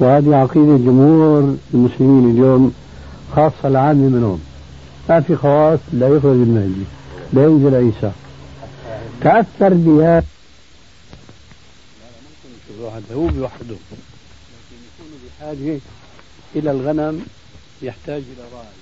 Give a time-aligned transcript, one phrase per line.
[0.00, 2.74] وهذه عقيدة جمهور المسلمين اليوم
[3.36, 4.40] خاصة العامة منهم.
[5.08, 6.84] ما في خواص لا يخرج المهدي
[7.32, 8.12] لا ينزل عيسى.
[9.20, 10.22] تأثر بها
[13.12, 13.76] هو بوحده.
[14.60, 15.78] لكن يكون بحاجة
[16.56, 17.26] إلى الغنم
[17.82, 18.77] يحتاج إلى راعي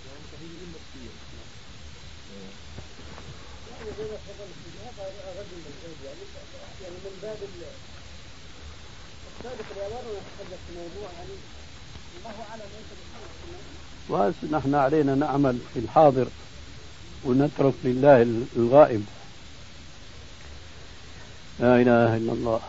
[14.51, 16.27] نحن علينا نعمل في الحاضر
[17.25, 18.23] ونترك لله
[18.57, 19.05] الغائب.
[21.61, 22.61] لا إله إلا الله.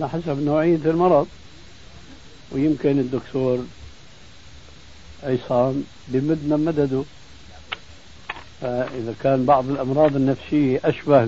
[0.00, 1.26] على حسب نوعية المرض.
[2.52, 3.64] ويمكن الدكتور
[5.22, 7.02] عصام بمدنا مدده.
[8.60, 11.24] فإذا كان بعض الأمراض النفسية أشبه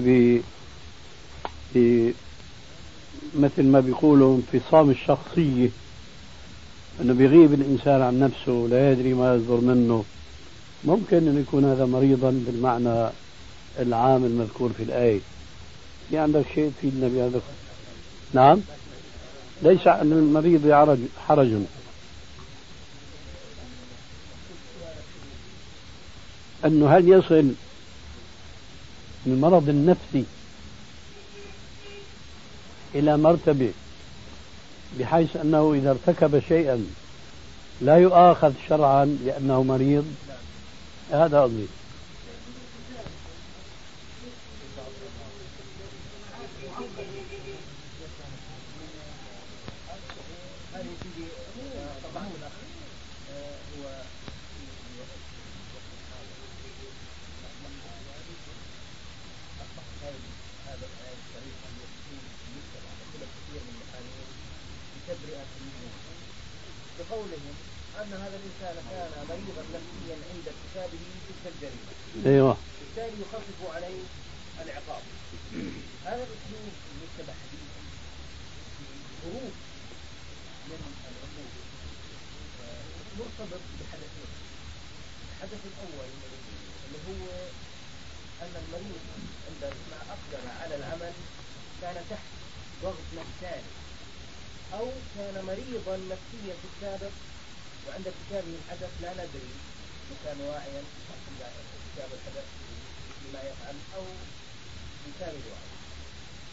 [1.74, 2.10] ب
[3.34, 5.68] مثل ما بيقولوا انفصام الشخصية.
[7.00, 10.04] أنه بيغيب الإنسان عن نفسه لا يدري ما يصدر منه.
[10.84, 13.10] ممكن أن يكون هذا مريضا بالمعنى
[13.78, 15.20] العام المذكور في الآية.
[16.10, 17.40] في عندك شيء تفيدنا بهذا؟
[18.32, 18.60] نعم.
[19.62, 20.66] ليس عن المريض
[21.28, 21.50] حرج.
[26.64, 27.52] أنه هل يصل
[29.26, 30.24] المرض النفسي
[32.94, 33.72] إلى مرتبة
[35.00, 36.86] بحيث أنه إذا ارتكب شيئا
[37.80, 40.14] لا يؤاخذ شرعا لأنه مريض؟
[41.10, 41.66] هذا قصدي
[68.62, 71.92] الإنسان كان مريضا نفسيا عند ارتكابه تلك الجريمة.
[72.26, 72.56] أيوه.
[72.80, 74.02] بالتالي يخفف عليه
[74.62, 75.02] العقاب.
[76.04, 76.72] هذا الأسلوب
[77.02, 77.80] يتبع حديثا.
[79.22, 79.54] خروج
[80.68, 80.78] من
[81.10, 81.62] العقوبة
[83.18, 84.30] مرتبط بحدثين.
[85.30, 86.10] الحدث الأول
[86.86, 87.24] اللي هو
[88.42, 89.02] أن المريض
[89.48, 91.12] عندما أقدر على العمل
[91.80, 92.28] كان تحت
[92.82, 93.72] ضغط نفساني
[94.72, 94.86] أو
[95.16, 97.12] كان مريضا نفسيا في السابق
[97.88, 99.52] وعند ارتكابه الحدث لا ندري
[100.10, 102.46] إن كان واعيا ارتكاب الحدث
[103.22, 104.04] بما يفعل أو
[105.06, 105.70] بكامل وعي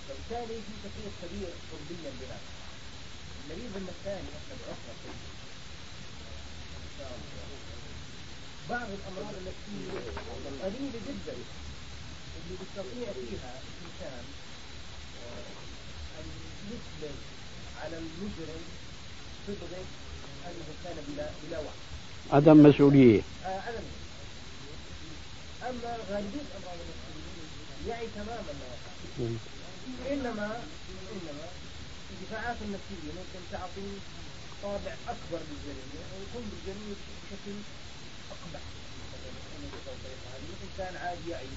[0.07, 2.39] فبالتالي في تفريق كبير طبيا بهذا
[3.43, 4.93] المريض الثاني إحنا بعرفنا
[8.69, 10.11] بعض الأمراض النفسيه
[10.63, 11.33] قليلة جدا
[12.35, 14.25] اللي بيستطيع فيها الإنسان
[16.19, 16.25] أن
[16.71, 17.15] يثبت
[17.81, 18.61] على المجرم
[19.47, 19.83] صبغة
[20.47, 21.79] أنه كان بلا بلا وعي
[22.31, 23.21] عدم مسؤولية.
[23.45, 23.87] آه عدم
[25.69, 27.49] أما غالبية أمراض المسلمين
[27.87, 29.37] يعي تماما ما يفعل
[30.11, 30.61] إنما
[31.13, 31.45] إنما
[32.11, 33.89] الدفاعات النفسية ممكن تعطي
[34.63, 37.55] طابع أكبر للجريمة ويكون بالجريمة بشكل
[38.31, 38.61] أقبح.
[40.49, 41.47] الإنسان عادي يعي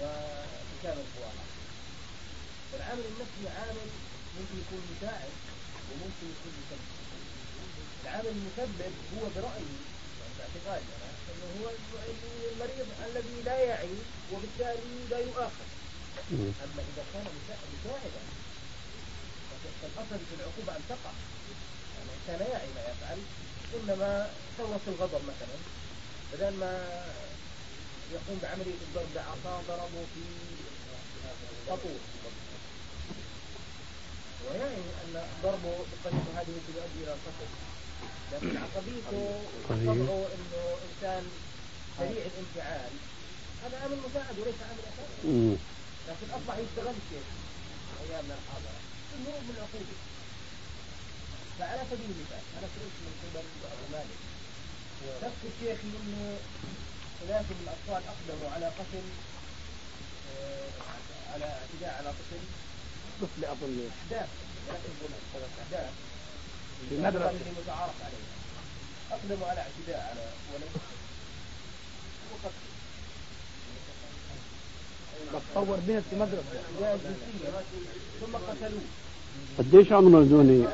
[0.00, 1.32] وبكامل قواه
[2.76, 3.88] العامل النفسي عامل
[4.38, 5.30] ممكن يكون مساعد
[5.90, 7.01] وممكن يكون مسبب
[8.02, 9.76] العامل المسبب هو برأيي
[10.38, 11.70] باعتقادي أنا أنه هو
[12.52, 13.96] المريض الذي لا يعي
[14.32, 15.68] وبالتالي لا يؤاخذ.
[16.32, 17.26] أما إذا كان
[17.84, 18.22] مساعدا
[19.82, 21.12] فالأصل في العقوبة أن تقع.
[21.96, 23.18] يعني كان يعي ما يفعل
[23.74, 25.56] إنما ثورة الغضب مثلا.
[26.32, 26.72] بدل ما
[28.12, 30.24] يقوم بعملية الضرب بعصا ضربه في
[31.66, 32.00] سطور
[34.50, 35.14] ويعني أن
[36.48, 37.48] ممكن يؤدي إلى القتل
[38.32, 39.86] لكن عصبيته طيب.
[39.86, 41.24] طبعه انه انسان
[41.98, 42.92] سريع الانفعال
[43.64, 45.56] هذا عامل مساعد وليس عامل اساسي.
[46.08, 47.24] لكن اصبح يستغل شيء
[48.10, 48.78] ايامنا الحاضره
[49.16, 49.96] الهروب من العقوبه
[51.58, 54.20] فعلى سبيل المثال أنا سئلت من قبل ابو مالك
[55.24, 56.36] نفس الشيخ انه
[57.20, 59.06] ثلاثة من الاطفال اقدموا على قتل
[61.32, 62.42] على اعتداء على طفل
[63.22, 64.28] طفل اظن احداث
[64.68, 65.10] لا تقول
[65.62, 65.90] أحداث
[66.88, 67.30] في مدرسة.
[67.30, 68.32] اللي متعارف عليها
[69.12, 70.20] اقدموا على اعتداء على
[70.54, 70.70] ولد.
[72.32, 72.56] وقتل
[75.34, 76.42] بتصور بنت في مدرسة.
[78.20, 78.80] ثم قتلوه.
[79.58, 80.66] قديش عمره دوني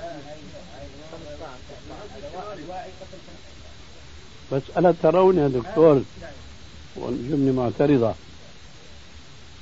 [4.53, 6.03] بس ألا ترون يا دكتور.
[6.97, 8.15] والجملة معترضة.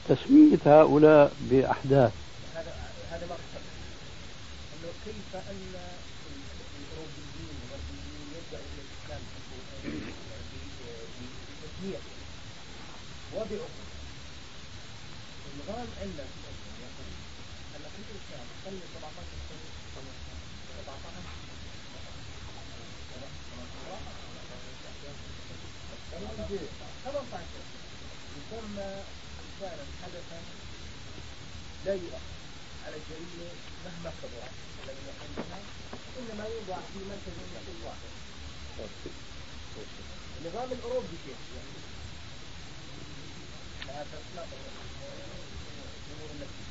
[0.09, 2.13] تسمية هؤلاء بأحداث.
[2.55, 2.73] هذا
[3.11, 3.37] هذا ما
[4.75, 5.76] إنه كيف أن
[16.03, 17.11] النظام عندنا في الاسلام يقول
[17.77, 19.17] ان في الاسلام أقل من 17
[19.49, 19.67] سنه
[20.77, 20.97] 17
[26.17, 27.37] 18
[28.37, 29.03] يسمى
[29.43, 30.41] إنسانا حدثا
[31.85, 31.93] لا.
[31.95, 32.21] يؤخر
[32.87, 33.51] على الجريمة
[33.85, 35.59] مهما كبرت ولم يحملها
[36.19, 37.37] إنما يوضع في مركز
[37.85, 38.11] واحد
[40.41, 41.77] النظام الأوروبي كيف يعني
[43.87, 44.43] لا تسمع
[46.07, 46.63] الأمور التي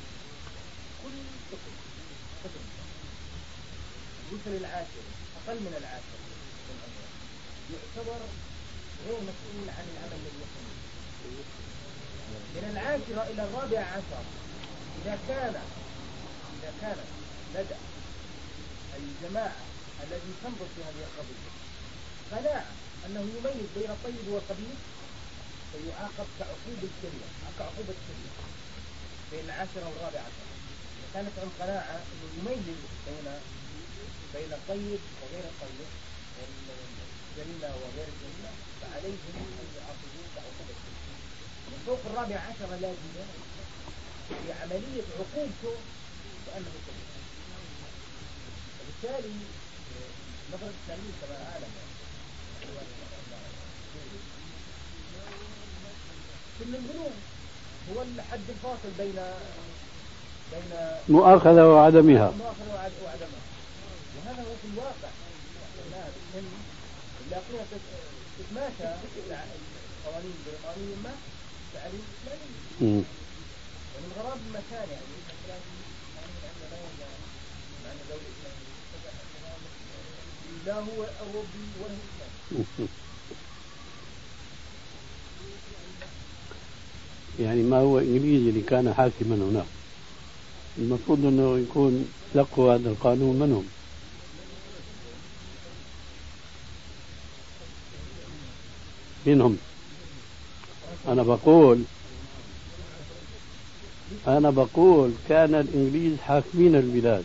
[4.32, 5.04] يوصل العاشر
[5.36, 6.18] أقل من العاشر
[6.68, 6.78] من
[7.74, 8.20] يعتبر
[9.06, 10.66] غير مسؤول عن العمل الذي يقوم
[12.54, 14.24] من العاشرة إلى الرابعة عشر
[15.02, 15.54] إذا كان
[16.56, 16.98] إذا كان
[17.54, 17.78] لدى
[18.98, 19.56] الجماعة
[20.02, 21.50] الذي تنظر في هذه القضية
[22.32, 22.66] قناعة
[23.06, 24.80] أنه يميز بين الطيب والخبيث
[25.72, 28.46] فيعاقب كعقوبة الشريعة كعقوبة الشريعة.
[29.32, 30.55] بين العاشرة والرابعة عشر.
[31.16, 32.66] كانت عن قناعة أنه يميز
[33.06, 33.26] بين
[34.34, 35.88] بين الطيب وغير الطيب
[36.36, 41.20] والجريمة وغير الجريمة فعليهم أن يعاقبوه كعقوبة الشريعة
[41.70, 43.24] من فوق الرابع عشر لازمة
[44.28, 45.74] في عملية عقوبته
[46.46, 47.08] كأنه كبير
[48.80, 49.34] وبالتالي
[50.52, 51.72] نظرة التعليم كما أعلم.
[56.58, 57.12] كل البنوك
[57.90, 59.18] هو الحد الفاصل بين
[61.08, 62.34] مؤاخذة وعدمها
[64.16, 65.10] وهذا هو في الواقع
[67.26, 67.66] اللاقية
[68.38, 68.84] تتماشى
[70.06, 71.10] القوانين البريطانية ما
[71.74, 72.50] التعليم الإسلامي
[72.80, 73.04] مم.
[73.96, 75.06] ومن غراب المكان يعني
[80.66, 82.88] لا الإسلامية هو أوروبي ولا إسلامي
[87.38, 89.66] يعني ما هو إنجليزي اللي كان حاكما هناك
[90.78, 93.64] المفروض أنه يكون لقوا هذا القانون منهم.
[99.26, 99.58] منهم.
[101.08, 101.82] أنا بقول
[104.26, 107.24] أنا بقول كان الإنجليز حاكمين البلاد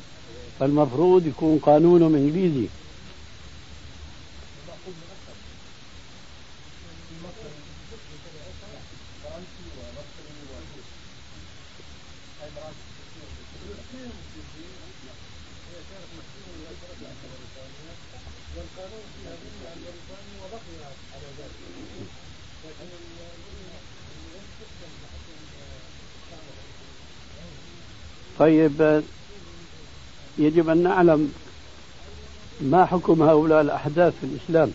[0.59, 2.67] فالمفروض يكون قانونهم إنجليزي
[9.23, 10.61] فرنسي ومصري و
[18.57, 20.75] والقانون في هذه البريطاني وبقي
[21.13, 21.59] على ذلك
[22.65, 23.11] لكن
[28.41, 29.03] طيب
[30.37, 31.33] يجب أن نعلم
[32.61, 34.73] ما حكم هؤلاء الأحداث في الإسلام.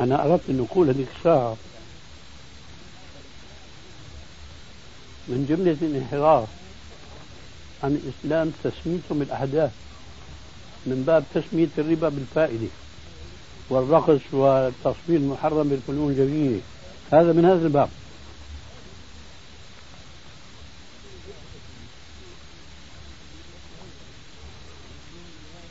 [0.00, 1.56] أنا أردت أن أقول هذيك الساعة
[5.28, 6.48] من جملة الانحراف
[7.82, 9.70] عن الإسلام تسميتهم الأحداث
[10.86, 12.68] من باب تسمية الربا بالفائدة.
[13.70, 16.60] والرقص والتصوير المحرم بالفنون الجميلة
[17.12, 17.88] هذا من هذا الباب.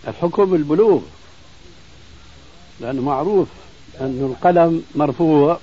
[0.08, 1.02] الحكم البلوغ
[2.82, 3.48] لأنه معروف
[4.02, 5.60] أن القلم مرفوع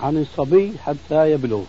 [0.00, 1.62] عن الصبي حتى يبلغ.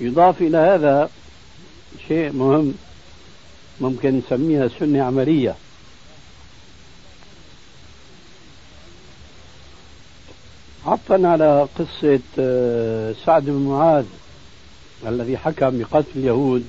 [0.00, 1.10] يضاف إلى هذا
[2.08, 2.74] شيء مهم
[3.80, 5.56] ممكن نسميها سنة عملية.
[11.14, 14.04] عطفا على قصة آه، سعد بن معاذ
[15.06, 16.64] الذي حكم بقتل اليهود.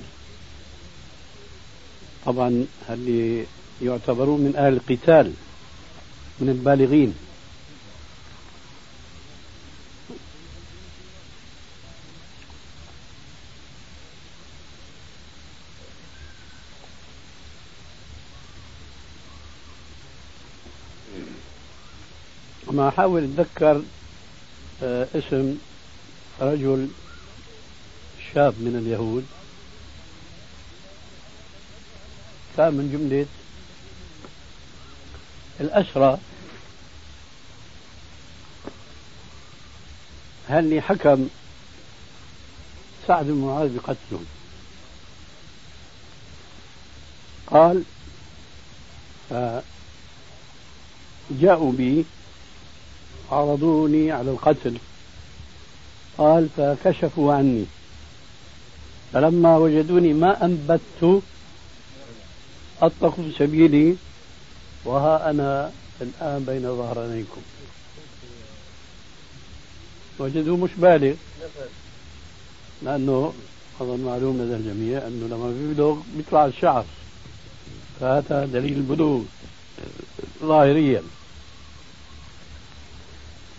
[2.26, 3.44] طبعا اللي
[3.82, 5.32] يعتبرون من أهل القتال
[6.40, 7.14] من البالغين.
[22.72, 23.82] ما أحاول أتذكر
[24.82, 25.58] اسم
[26.40, 26.88] رجل
[28.34, 29.26] شاب من اليهود.
[32.56, 33.26] كان من جملة
[35.60, 36.18] الأسرى.
[40.48, 41.28] هل حكم
[43.06, 44.26] سعد بن معاذ بقتلهم
[47.46, 47.82] قال
[51.30, 52.04] جاءوا بي
[53.32, 54.78] عرضوني على القتل.
[56.18, 57.64] قال فكشفوا عني.
[59.12, 61.22] فلما وجدوني ما أنبت
[62.82, 63.96] أطلقوا سبيلي
[64.84, 67.40] وها أنا الآن بين ظهرانيكم.
[70.18, 71.14] وجدوا مش بالغ.
[72.82, 73.32] لأنه
[73.80, 76.84] أظن معلوم لدى الجميع أنه لما بيبلغ بيطلع الشعر.
[78.00, 79.22] فهذا دليل البلوغ.
[80.42, 81.02] ظاهريا.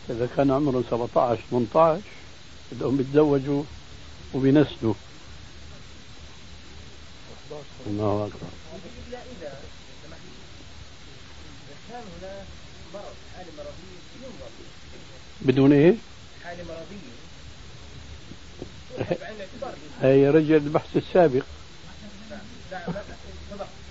[0.09, 2.01] إذا كان عمره 17 18
[2.71, 3.63] بدهم يتزوجوا
[4.33, 4.93] وبينسلوا.
[7.87, 8.47] الله أكبر.
[9.07, 9.59] إلا إذا
[11.89, 12.45] كان هناك
[12.93, 14.49] مرض حالة مرضية ينظر
[15.41, 15.95] بدون إيه؟
[16.43, 17.17] حالة مرضية
[20.01, 21.43] هي رجع البحث السابق.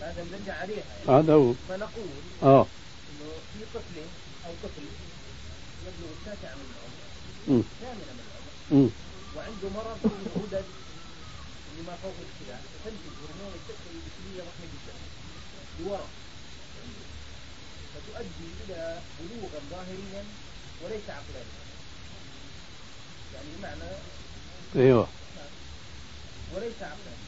[0.01, 1.19] هذا نرجع عليها يعني.
[1.19, 1.53] هذا هو.
[1.69, 2.07] فنقول
[2.43, 4.01] آه انه في طفل
[4.47, 4.83] أو طفل
[5.87, 6.67] يبلغ التاسعة من
[7.47, 8.91] ثامنة من العمر.
[9.37, 10.65] وعنده مرض في الغدد
[11.79, 14.95] لما فوق الكلى فتنتج هرمون الكتله الجسميه ضخمه جدا.
[15.81, 16.07] لورا.
[17.95, 20.25] فتؤدي إلى بلوغا ظاهريا
[20.85, 21.61] وليس عقلانيا.
[23.35, 23.93] يعني بمعنى
[24.77, 25.07] أيوه.
[26.55, 27.27] وليس عقلانيا.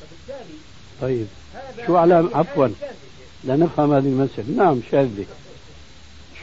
[0.00, 0.58] فبالتالي
[1.00, 1.26] طيب.
[1.86, 2.68] شو على- عفواً.
[3.44, 4.56] لنفهم هذه المسألة.
[4.56, 5.26] نعم شاذة.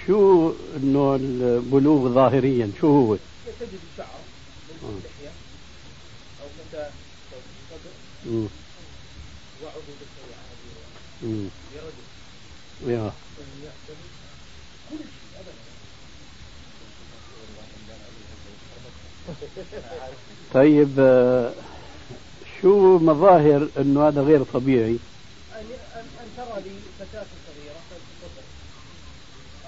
[0.07, 3.15] شو انه البلوغ ظاهريا شو هو؟
[3.59, 4.05] تجد فتاه
[8.25, 8.47] هذه
[11.23, 11.47] أمم.
[11.75, 13.11] لرجل يا
[14.89, 15.41] كل شيء
[20.53, 21.51] طيب آه،
[22.61, 24.97] شو مظاهر انه هذا غير طبيعي؟ أن
[26.37, 27.25] ترى صغيرة طفل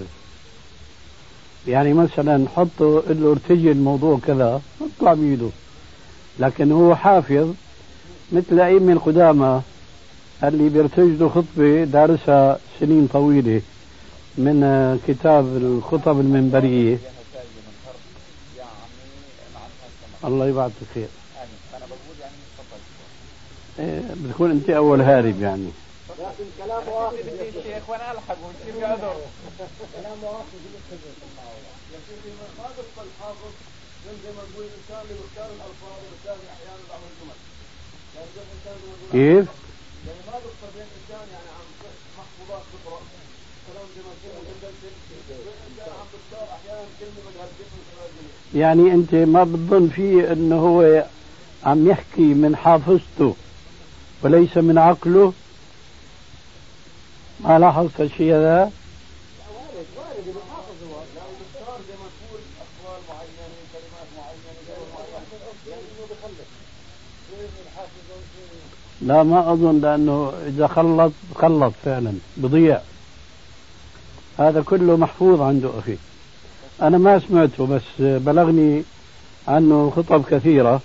[1.68, 5.49] يعني مثلا حطه قل له ارتجي الموضوع كذا اطلع بيده
[6.38, 7.54] لكن هو حافظ
[8.33, 9.63] مثل أئمة القدامى
[10.45, 13.63] اللي بيرتجلوا خطبة دارسها سنين طويلة
[14.39, 16.99] من آه، كتاب الخطب المنبرية.
[20.25, 21.09] الله يبعثك خير.
[23.79, 25.69] إيه، بتكون أنت أول هارب يعني.
[26.19, 28.37] لكن كلام واحد الشيخ وأنا الحق
[28.83, 29.15] قدر
[29.97, 30.45] كلام واحد
[32.09, 32.67] سيدي ما
[33.03, 33.53] الحافظ
[34.07, 37.39] زي ما نقول الانسان اللي بيختار الألفاظ والانسان أحيانا بعض الجمل
[38.10, 38.10] يعني زي الانسان اللي يقول
[39.12, 40.39] كيف؟ يعني ما
[40.75, 41.69] بين انسان يعني عم
[42.19, 42.62] محفوظات
[45.47, 46.07] الانسان عم
[46.57, 47.31] أحيانا كلمه
[48.55, 51.05] يعني أنت ما بتظن فيه إنه هو
[51.65, 53.37] عم يحكي من حافظته
[54.23, 55.33] وليس من عقله
[57.41, 58.71] ما لاحظت الشيء هذا وارد
[59.97, 60.25] وارد
[61.39, 63.47] بيختار زي ما تقول اقوال معينه
[64.97, 66.41] معينه
[69.03, 72.81] لا ما أظن لأنه إذا خلط خلط فعلا بضيع
[74.39, 75.97] هذا كله محفوظ عنده أخي.
[76.83, 78.83] أنا ما سمعته بس بلغني
[79.49, 80.81] عنه خطب كثيرة.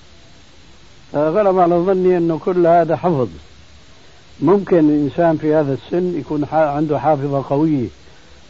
[1.13, 3.29] غلب على ظني أنه كل هذا حفظ.
[4.41, 7.87] ممكن الإنسان في هذا السن يكون عنده حافظة قوية.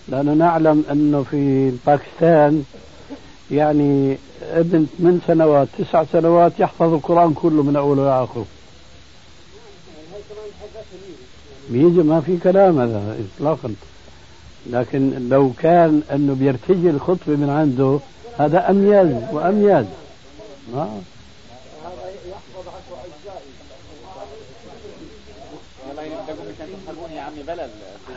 [0.08, 2.64] لأنه نعلم أنه في باكستان
[3.52, 8.46] يعني ابن من سنوات تسع سنوات يحفظ القرآن كله من أوله لآخره
[11.70, 13.76] بيجي ما في كلام هذا إطلاقا.
[14.70, 18.00] لكن لو كان أنه بيرتجي الخطبة من عنده
[18.38, 19.86] هذا أمياز وأمياز.
[20.74, 21.02] ما؟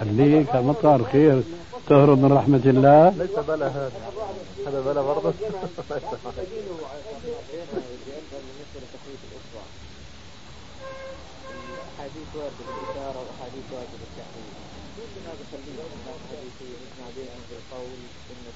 [0.01, 1.43] خليك مطر خير.
[1.89, 3.09] تهرب من رحمة الله.
[3.19, 3.93] ليس بلا هذا.
[4.67, 5.33] هذا بلا برضه.
[14.01, 14.53] بالتحريم
[15.19, 16.69] الناس حديثي
[17.51, 18.01] بالقول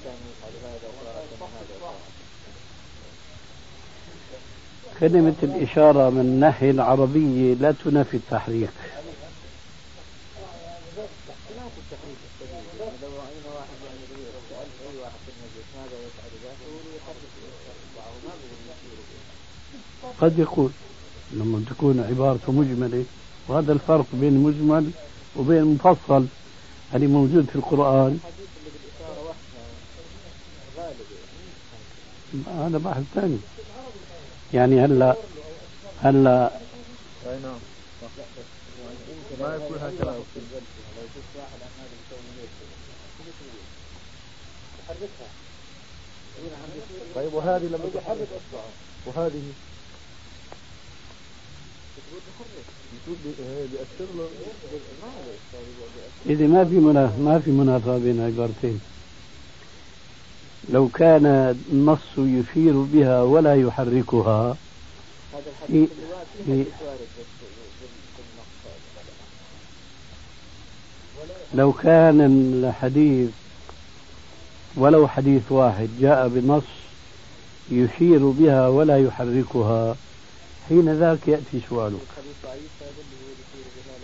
[0.03, 1.93] كان يفعل هذا هذا
[4.99, 8.69] كلمة الإشارة من الناحية العربية لا تنافي التحريك.
[20.21, 20.73] قد يكون
[21.31, 23.05] لما تكون عبارته مجملة
[23.47, 24.91] وهذا الفرق بين المجمل
[25.35, 26.25] وبين المفصل
[26.95, 28.19] اللي موجود في القرآن.
[32.47, 33.37] هذا بحث ثاني.
[34.53, 35.15] يعني هلا
[36.03, 36.51] هلا
[39.39, 40.15] ما يكون هكذا
[47.15, 48.69] طيب وهذه لما تحرك اصبعه
[49.05, 49.41] وهذه؟
[56.29, 56.75] إذا ما في
[57.23, 58.81] ما في منافاة بين عبارتين.
[60.69, 64.57] لو كان النص يشير بها ولا يحركها
[71.53, 73.29] لو كان الحديث
[74.75, 76.63] ولو حديث واحد جاء بنص
[77.71, 79.95] يشير بها ولا يحركها
[80.69, 82.07] حين ذاك يأتي سؤالك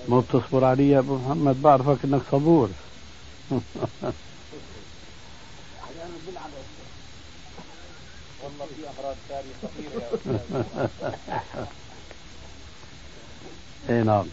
[0.09, 2.69] ما بتصبر علي يا أبو محمد بعرفك أنك صبور.
[8.43, 9.55] والله في أمراض ثانية
[13.89, 14.25] اي نعم.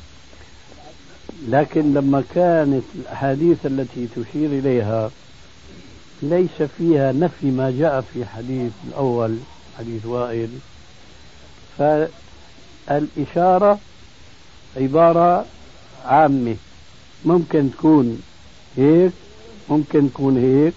[1.48, 5.10] لكن لما كانت الأحاديث التي تشير إليها
[6.22, 9.38] ليس فيها نفي ما جاء في حديث الأول
[9.78, 10.58] حديث وائل.
[11.78, 13.78] فالإشارة
[14.76, 15.46] عبارة
[16.04, 16.56] عامة.
[17.24, 18.22] ممكن تكون
[18.76, 19.12] هيك
[19.70, 20.74] ممكن تكون هيك.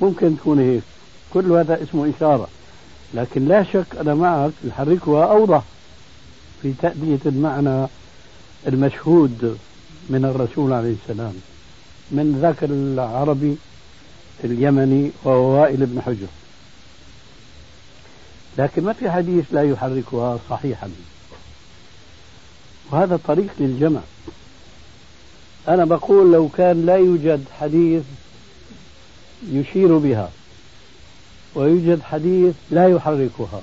[0.00, 0.82] ممكن تكون هيك.
[1.32, 2.48] كل هذا اسمه إشارة.
[3.14, 5.62] لكن لا شك أنا معك نحركها أوضح
[6.62, 7.86] في تأدية المعنى
[8.66, 9.58] المشهود
[10.08, 11.34] من الرسول عليه السلام
[12.10, 13.56] من ذاك العربي
[14.44, 16.26] اليمني وهو وائل بن حجر.
[18.58, 20.90] لكن ما في حديث لا يحركها صحيحا.
[22.90, 24.00] وهذا طريق للجمع.
[25.68, 28.02] أنا بقول لو كان لا يوجد حديث
[29.50, 30.30] يشير بها
[31.54, 33.62] ويوجد حديث لا يحركها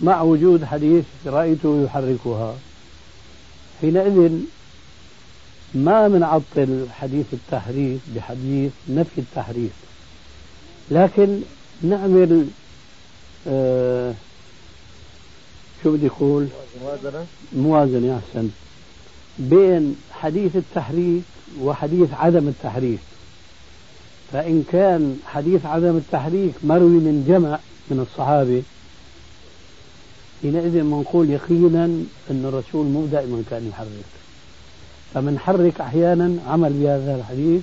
[0.00, 2.56] مع وجود حديث رأيته يحركها
[3.80, 4.30] حينئذ
[5.74, 9.72] ما بنعطل حديث التحريف بحديث نفي التحريف.
[10.90, 11.40] لكن
[11.82, 12.46] نعمل
[13.48, 14.14] آه
[15.82, 16.46] شو بدي أقول؟
[16.82, 17.26] موازنة.
[17.56, 18.48] موازنة أحسن.
[19.38, 21.22] بين حديث التحريف
[21.60, 23.00] وحديث عدم التحريف.
[24.32, 27.58] فإن كان حديث عدم التحريك مروي من جمع
[27.90, 28.62] من الصحابة
[30.42, 31.84] حينئذ بنقول يقينا
[32.30, 34.10] أن الرسول مو دائما كان يحرك.
[35.14, 37.62] فمنحرك أحيانا عمل بهذا الحديث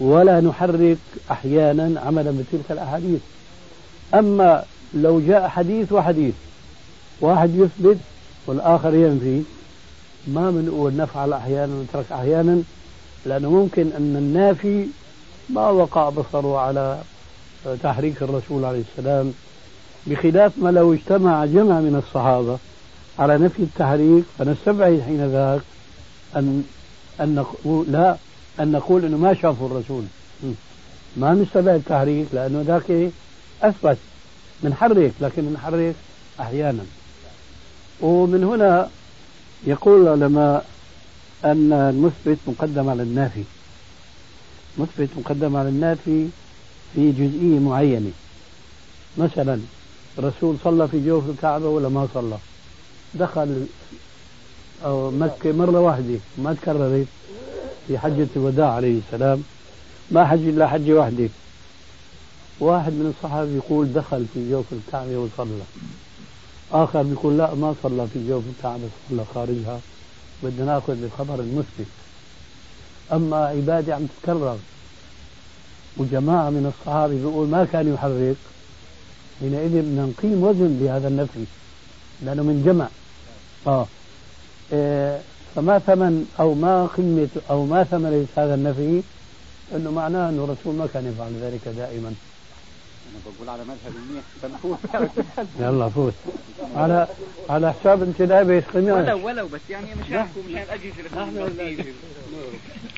[0.00, 0.98] ولا نحرك
[1.30, 3.20] أحيانا عملا بتلك الأحاديث.
[4.14, 6.34] أما لو جاء حديث وحديث
[7.20, 7.98] واحد يثبت
[8.46, 9.42] والآخر ينفي.
[10.26, 12.62] ما بنقول نفعل أحيانا ونترك أحيانا
[13.26, 14.86] لأنه ممكن أن النافي
[15.50, 16.98] ما وقع بصره على
[17.82, 19.32] تحريك الرسول عليه السلام
[20.06, 22.58] بخلاف ما لو اجتمع جمع من الصحابة
[23.18, 24.24] على نفي التحريك.
[24.38, 25.60] فنستبعد حين ذاك
[26.36, 26.64] أن
[27.20, 28.16] أن نقول لا
[28.60, 30.04] أن نقول أنه ما شافوا الرسول.
[31.16, 33.10] ما نستبعد التحريك لأنه ذاك
[33.62, 33.98] أثبت.
[34.62, 35.94] بنحرك لكن بنحرك
[36.40, 36.84] أحيانا.
[38.00, 38.90] ومن هنا
[39.66, 40.66] يقول العلماء
[41.44, 43.42] أن المثبت مقدم على النافي.
[44.78, 46.28] مثبت مقدم على النافي
[46.94, 48.10] في جزئية معينة.
[49.18, 49.60] مثلا
[50.18, 52.38] الرسول صلى في جوف الكعبة ولا ما صلى؟
[53.14, 53.66] دخل
[54.84, 57.06] أو مكة مرة واحدة ما تكررت
[57.88, 59.42] في حجة الوداع عليه السلام.
[60.10, 61.28] ما حج إلا حجة واحدة.
[62.60, 65.62] واحد من الصحابة يقول دخل في جوف الكعبة وصلى.
[66.72, 69.80] آخر بيقول لا ما صلى في جوف الكعبة صلى خارجها.
[70.42, 71.86] بدنا ناخذ بالخبر المثبت
[73.12, 74.58] أما عبادة عم تتكرر.
[75.96, 78.36] وجماعة من الصحابة بيقول ما كان يحرك.
[79.40, 81.44] حينئذ بدنا نقيم وزن لهذا النفي.
[82.22, 82.88] لأنه من جمع.
[83.66, 83.86] آه.
[84.72, 85.20] إيه
[85.54, 89.02] فما ثمن أو ما قيمة أو ما ثمن هذا النفي
[89.76, 92.14] أنه معناه أنه الرسول ما كان يفعل ذلك دائما.
[93.08, 94.78] أنا بقول على مذهب منيح بنفوت
[95.60, 96.14] يلا فوت
[96.76, 97.06] على
[97.48, 101.02] على حساب انت لابس قماش ولو ولو بس يعني مشانكم مشان الاجهزه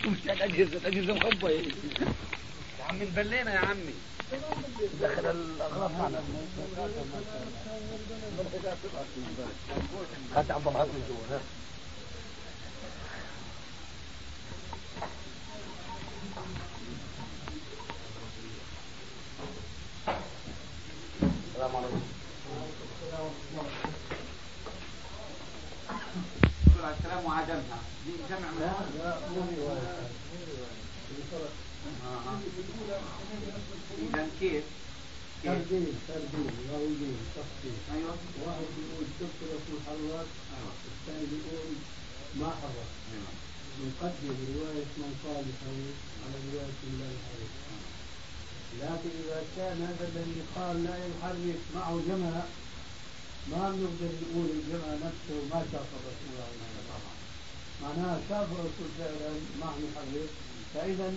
[0.07, 3.95] مشان الاجهزه الاجهزه مخبيه يا عمي انبلينا يا عمي.
[5.03, 6.21] دخل الأغراض معنا
[10.37, 11.39] هات عبد الله من جوا
[21.61, 22.01] السلام عليكم.
[26.99, 29.19] السلام وعدمها دي جمع من لا لا
[33.99, 34.65] اذا كيف؟
[35.45, 38.17] تردين تردين راويين تفصيل أيوه.
[38.47, 39.81] واحد بيقول شفت رسول
[40.57, 40.73] أيوه.
[40.91, 41.69] الثاني بيقول
[42.41, 43.33] ما حرك أيوه
[43.85, 45.95] نقدم رواية من قال يحرك
[46.25, 47.53] على رواية من لا يحرك
[48.79, 52.35] لكن إذا كان هذا الذي قال لا يحرك معه جمع
[53.51, 57.17] ما بنقدر نقول الجمع نفسه ما شاف الرسول عليه الصلاة
[57.83, 60.31] معناها شاف الرسول فعلا معه يحرك.
[60.75, 61.13] فإذا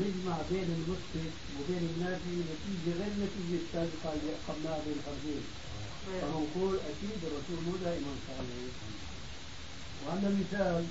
[0.00, 5.44] نجمع بين المثبت وبين النافي نتيجة غير النتيجة السابقة اللي أقمناها بين الفردين
[6.06, 8.46] فنقول أكيد الرسول مو دائما قال
[10.06, 10.84] وعندنا مثال.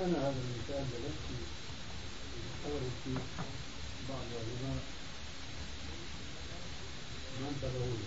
[0.00, 1.40] أنا هذا المثال بنفسي
[2.66, 3.20] أورد فيه
[4.08, 4.82] بعض العلماء
[7.40, 7.98] ما انتبهوا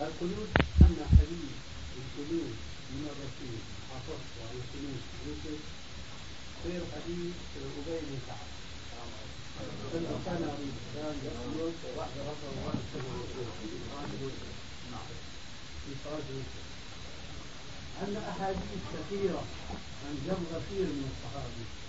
[0.00, 0.50] القنوت
[0.82, 1.52] أن حديث
[2.00, 2.56] القنوت
[2.92, 3.58] من الرسول
[3.90, 5.60] حفظت على القنوت يوسف
[6.64, 8.50] خير حديث أبي بن كعب
[10.26, 10.42] كان
[12.66, 12.84] واحد
[15.84, 15.92] في
[18.16, 19.44] أحاديث كثيرة
[20.06, 21.79] عن جمع كثير من الصحابة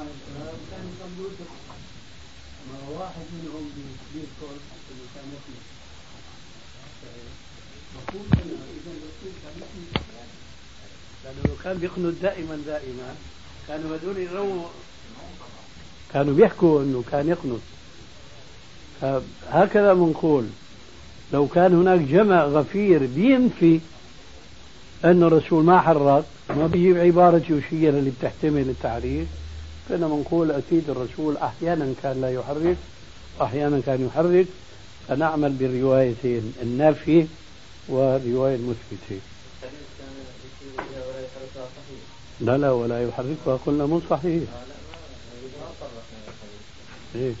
[0.00, 0.84] عليه السلام كان
[2.72, 3.70] ما واحد منهم
[4.14, 4.52] بيذكر
[4.90, 5.64] أنه كان يقنط
[7.96, 9.56] مفهوم أنا إذا الرسول كان
[11.24, 13.14] لأنه لو كان بيقنط دائما دائما
[13.68, 14.68] كانوا هذول يرووا
[16.12, 17.60] كانوا بيحكوا إنه كان يقنط.
[19.50, 20.46] هكذا بنقول
[21.32, 23.80] لو كان هناك جمع غفير بينفي
[25.04, 29.28] أن الرسول ما حرك ما بيجيب عبارة يوشية اللي بتحتمل التعريف
[29.88, 32.76] فإنما بنقول أكيد الرسول أحيانا كان لا يحرك
[33.38, 34.46] وأحيانا كان يحرك.
[35.08, 37.26] فنعمل بالروايتين النافية
[37.88, 39.20] والرواية المثبتة
[42.40, 43.58] لا لا ولا يحركها.
[43.66, 44.42] قلنا مو صحيح.
[47.14, 47.32] إيه؟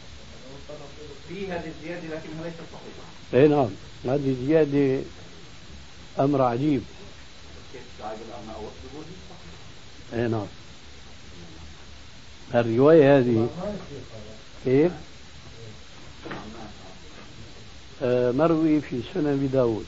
[1.28, 3.04] في هذه الزيادة لكنها ليست صحيحة.
[3.34, 3.68] اي نعم.
[4.04, 5.02] هذه زيادة
[6.20, 6.82] أمر عجيب.
[10.14, 10.46] اي نعم.
[12.54, 13.48] الرواية هذه
[14.64, 14.92] كيف؟
[18.02, 19.86] آه مروي في سنن أبي داود.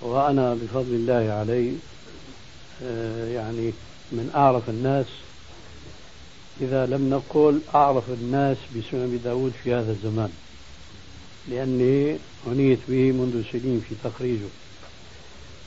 [0.00, 1.72] وأنا بفضل الله علي
[2.82, 3.72] آه يعني
[4.12, 5.06] من أعرف الناس.
[6.60, 10.32] إذا لم نقل أعرف الناس بسنن أبي داود في هذا الزمان
[11.48, 14.48] لأني عنيت به منذ سنين في تخريجه.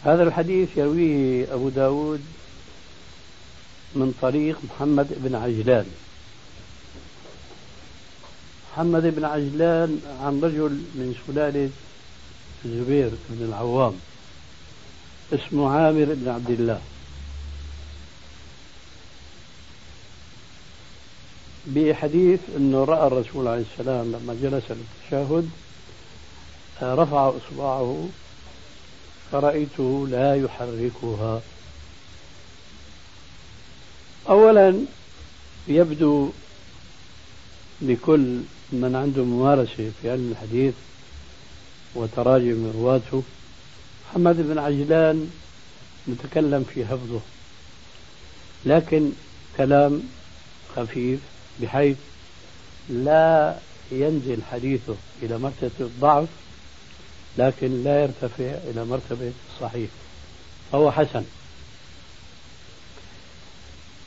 [0.03, 2.21] هذا الحديث يرويه أبو داود
[3.95, 5.85] من طريق محمد بن عجلان.
[8.73, 11.69] محمد بن عجلان عن رجل من سلالة
[12.65, 13.93] الزبير بن العوام
[15.33, 16.81] اسمه عامر بن عبد الله.
[21.67, 25.49] بحديث إنه رأى الرسول عليه السلام لما جلس للتشهد
[26.81, 28.09] رفع إصبعه
[29.31, 31.41] فرأيته لا يحركها.
[34.29, 34.75] أولا
[35.67, 36.29] يبدو
[37.81, 38.39] لكل
[38.71, 40.73] من عنده ممارسة في علم الحديث
[41.95, 43.23] وتراجم رواته.
[44.09, 45.31] محمد بن عجلان
[46.09, 47.19] نتكلم في حفظه
[48.65, 49.11] لكن
[49.57, 50.03] كلام
[50.75, 51.19] خفيف
[51.61, 51.97] بحيث
[52.89, 53.55] لا
[53.91, 56.27] ينزل حديثه إلى مرتبة الضعف
[57.37, 59.89] لكن لا يرتفع إلى مرتبة الصحيح
[60.71, 61.23] فهو حسن.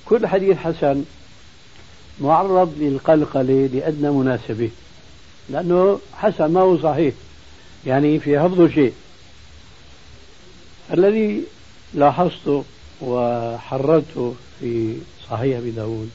[0.04, 1.04] كل حديث حسن
[2.20, 4.70] معرض للقلقلة لأدنى مناسبة.
[5.48, 7.14] لأنه حسن ما هو صحيح.
[7.86, 8.94] يعني في حفظه شيء.
[10.92, 11.42] الذي
[11.94, 12.64] لاحظته
[13.00, 14.96] وحررته في
[15.30, 16.10] صحيح أبي داود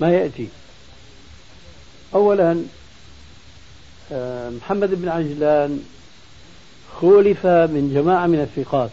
[0.00, 0.48] ما يأتي.
[2.14, 2.62] أولا
[4.10, 5.84] محمد بن عجلان
[7.00, 8.90] خولف من جماعة من الثقات.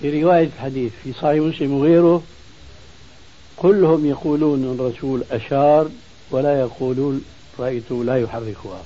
[0.00, 2.22] في رواية الحديث في صحيح مسلم وغيره
[3.56, 5.88] كلهم يقولون الرسول أشار
[6.30, 7.24] ولا يقولون
[7.58, 8.82] رأيته لا يحركها.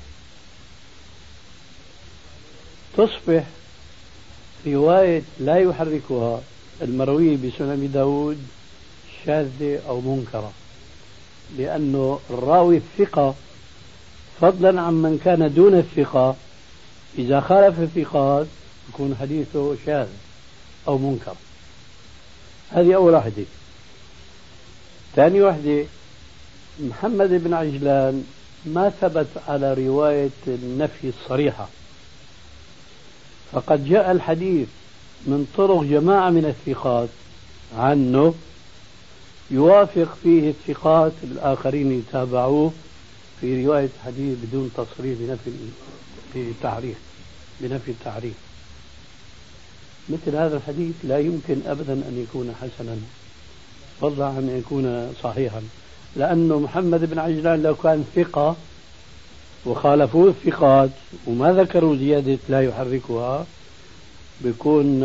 [2.96, 3.44] تصبح
[4.66, 6.40] رواية لا يحركها
[6.82, 8.38] المروية بسنن داود
[9.26, 10.52] شاذة أو منكرة
[11.58, 13.34] لأنه الراوي الثقة
[14.40, 16.36] فضلا عن من كان دون الثقة.
[17.18, 18.46] إذا خالف الثقات
[18.88, 20.08] يكون حديثه شاذ
[20.88, 21.34] أو منكر.
[22.70, 23.44] هذه أول واحدة.
[25.16, 25.84] ثاني واحدة
[26.80, 28.24] محمد بن عجلان
[28.66, 31.68] ما ثبت على رواية النفي الصريحة.
[33.52, 34.68] فقد جاء الحديث
[35.26, 37.08] من طرق جماعة من الثقات
[37.78, 38.34] عنه
[39.50, 42.72] يوافق فيه الثقات الآخرين يتابعوه.
[43.40, 45.50] في رواية حديث بدون تصريح بنفي
[46.36, 46.96] التعريف
[47.60, 48.34] بنفي التعريف
[50.08, 52.96] مثل هذا الحديث لا يمكن أبدا أن يكون حسنا
[54.00, 55.62] فضلا عن أن يكون صحيحا.
[56.16, 58.56] لأنه محمد بن عجلان لو كان ثقة
[59.66, 60.90] وخالفوه الثقات
[61.26, 63.46] وما ذكروا زيادة لا يحركها
[64.40, 65.00] بيكون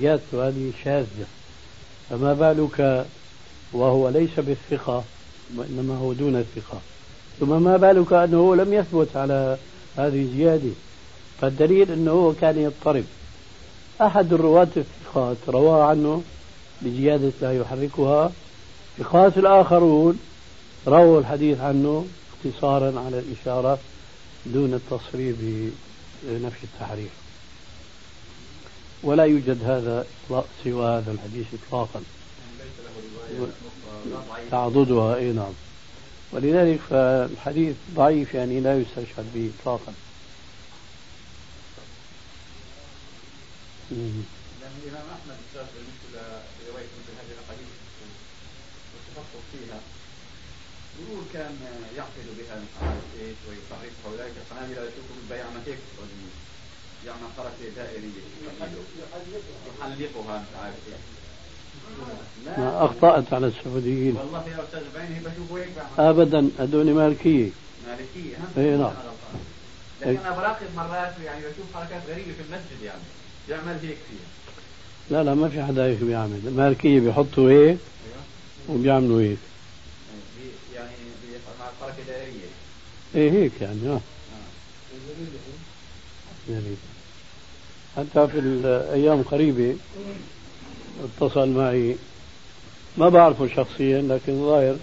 [0.00, 1.26] زيادته هذه شاذة.
[2.10, 3.06] فما بالك
[3.72, 5.04] وهو ليس بالثقة
[5.56, 6.80] وإنما هو دون الثقة.
[7.40, 9.58] ثم ما بالك أنه لم يثبت على
[9.96, 10.70] هذه الزيادة
[11.40, 13.04] فالدليل أنه كان يضطرب.
[14.00, 16.22] أحد الرواة الثقات روى عنه
[16.82, 18.32] بزيادة لا يحركها.
[18.98, 20.18] ثقات الآخرون
[20.86, 23.78] رووا الحديث عنه اختصارا على الإشارة
[24.46, 25.36] دون التصريح
[26.22, 27.10] بنفي التحريف.
[29.02, 30.06] ولا يوجد هذا
[30.64, 32.02] سوى هذا الحديث إطلاقا.
[34.50, 35.52] تعضدها إي نعم.
[36.34, 39.94] ولذلك فالحديث ضعيف يعني لا يستشهد به اطلاقا.
[43.90, 46.18] لأن الإمام أحمد مثل
[46.70, 47.70] رواية مثل هذه الأحاديث
[48.94, 49.80] والتفقه فيها
[51.00, 51.56] يقول كان
[51.96, 56.08] يعقد بها مش عارف إيش ويصرفها وذلك القنابل يشوفوا بالبيع ما تكسر
[57.06, 58.24] يعمل حركة دائرية.
[59.80, 60.38] يحلقها.
[60.38, 61.23] مش عارف إيش
[62.58, 64.16] ما أخطأت على السعوديين.
[64.16, 67.50] والله يا بعيني بشوفه هيك أبدا هذول مالكية.
[67.88, 67.96] ها؟
[68.58, 68.92] اي نعم.
[70.00, 73.00] لكن أنا براقب مرات يعني بشوف حركات غريبة في المسجد يعني.
[73.48, 74.28] يعمل هيك فيها.
[75.10, 77.78] لا لا ما في حدا هيك بيعمل مالكية بيحطوا هيك أيوه.
[78.68, 79.38] وبيعملوا هيك.
[80.74, 80.90] يعني
[81.60, 82.54] مع حركة دائرية
[83.14, 84.00] إيه هيك يعني آه,
[86.50, 86.60] آه.
[87.96, 89.76] حتى في الأيام قريبة
[91.04, 91.96] اتصل معي.
[92.98, 94.76] ما بعرفه شخصيا لكن ظاهر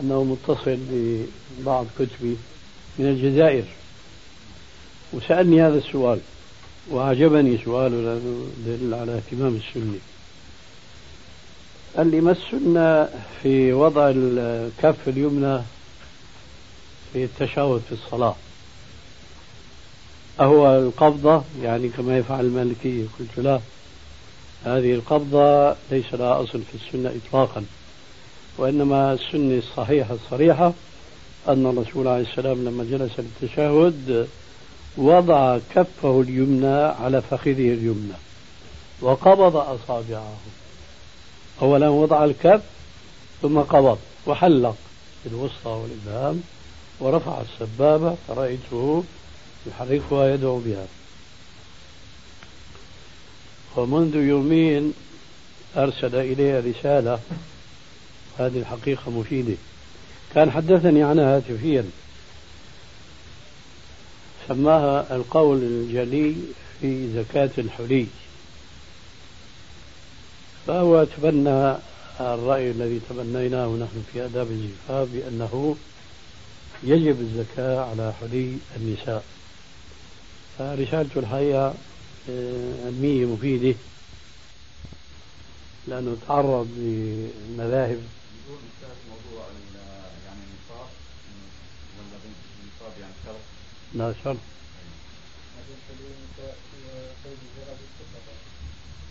[0.00, 2.36] أنه متصل ببعض كتبي
[2.98, 3.64] من الجزائر.
[5.12, 6.20] وسألني هذا السؤال
[6.90, 9.98] وأعجبني سؤاله لأنه دل على اهتمام السنة
[11.96, 13.08] قال لي ما السنة
[13.42, 15.62] في وضع الكف اليمنى
[17.12, 18.34] في التشهد في الصلاة؟
[20.40, 23.04] أهو القبضة يعني كما يفعل المالكية.
[23.18, 23.60] قلت لا.
[24.64, 27.64] هذه القبضة ليس لها أصل في السنة إطلاقا
[28.58, 30.72] وإنما السنة الصحيحة الصريحة
[31.48, 34.28] أن الرسول عليه السلام لما جلس للتشهد
[34.96, 38.14] وضع كفه اليمنى على فخذه اليمنى
[39.00, 40.36] وقبض أصابعه.
[41.62, 42.62] أولا وضع الكف
[43.42, 44.76] ثم قبض وحلق
[45.26, 46.42] الوسطى والإبهام
[47.00, 49.04] ورفع السبابة فرأيته
[49.66, 50.86] يحركها يدعو بها.
[53.76, 54.94] ومنذ يومين
[55.76, 57.20] أرسل إلي رسالة.
[58.38, 59.54] هذه الحقيقة مفيدة.
[60.34, 61.84] كان حدثني عنها هاتفيا.
[64.48, 66.34] سماها القول الجلي
[66.80, 68.06] في زكاة الحلي.
[70.66, 71.74] فهو تبنى
[72.20, 75.76] الرأي الذي تبنيناه نحن في آداب الزفاف بأنه
[76.82, 79.24] يجب الزكاة على حلي النساء.
[80.58, 81.74] فرسالته الحقيقة
[82.86, 83.74] علمية مفيدة
[85.88, 88.02] لأنه تعرض لمذاهب
[93.94, 94.36] لا شرط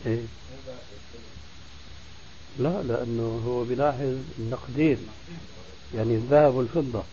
[0.06, 0.22] إيه؟
[2.60, 4.98] لا لأنه هو بيلاحظ النقدين
[5.96, 7.04] يعني الذهب والفضة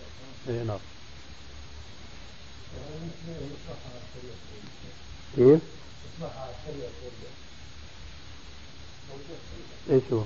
[0.48, 0.78] إيه نعم
[5.36, 5.75] كيف؟
[9.90, 10.22] إيش هو؟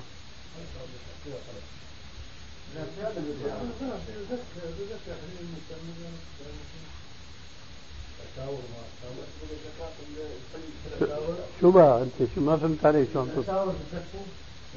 [11.61, 13.75] شو بقى أنت؟ شو ما فهمت علي شو عم تقول؟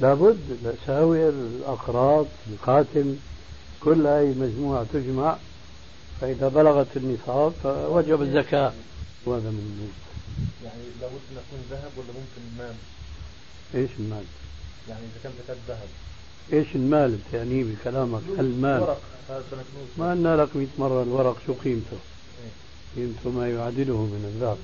[0.01, 3.15] لابد الاساور الأقراط الخاتم
[3.83, 5.37] كل هاي مجموعة تجمع
[6.21, 8.73] فإذا بلغت النصاب فوجب الزكاة.
[9.25, 9.91] وهذا من
[10.63, 12.75] يعني لابد ان يكون ذهب ولا ممكن مال؟
[13.75, 14.23] إيش المال؟
[14.89, 15.87] يعني إذا كان زكاة ذهب.
[16.53, 18.21] إيش المال؟ بتعنيه بكلامك.
[18.39, 18.81] المال.
[18.81, 19.01] ورق.
[19.97, 21.03] ما قلنا لك 100 مرة.
[21.03, 21.97] الورق شو قيمته؟
[22.95, 24.57] قيمته ما يعادله من الذهب.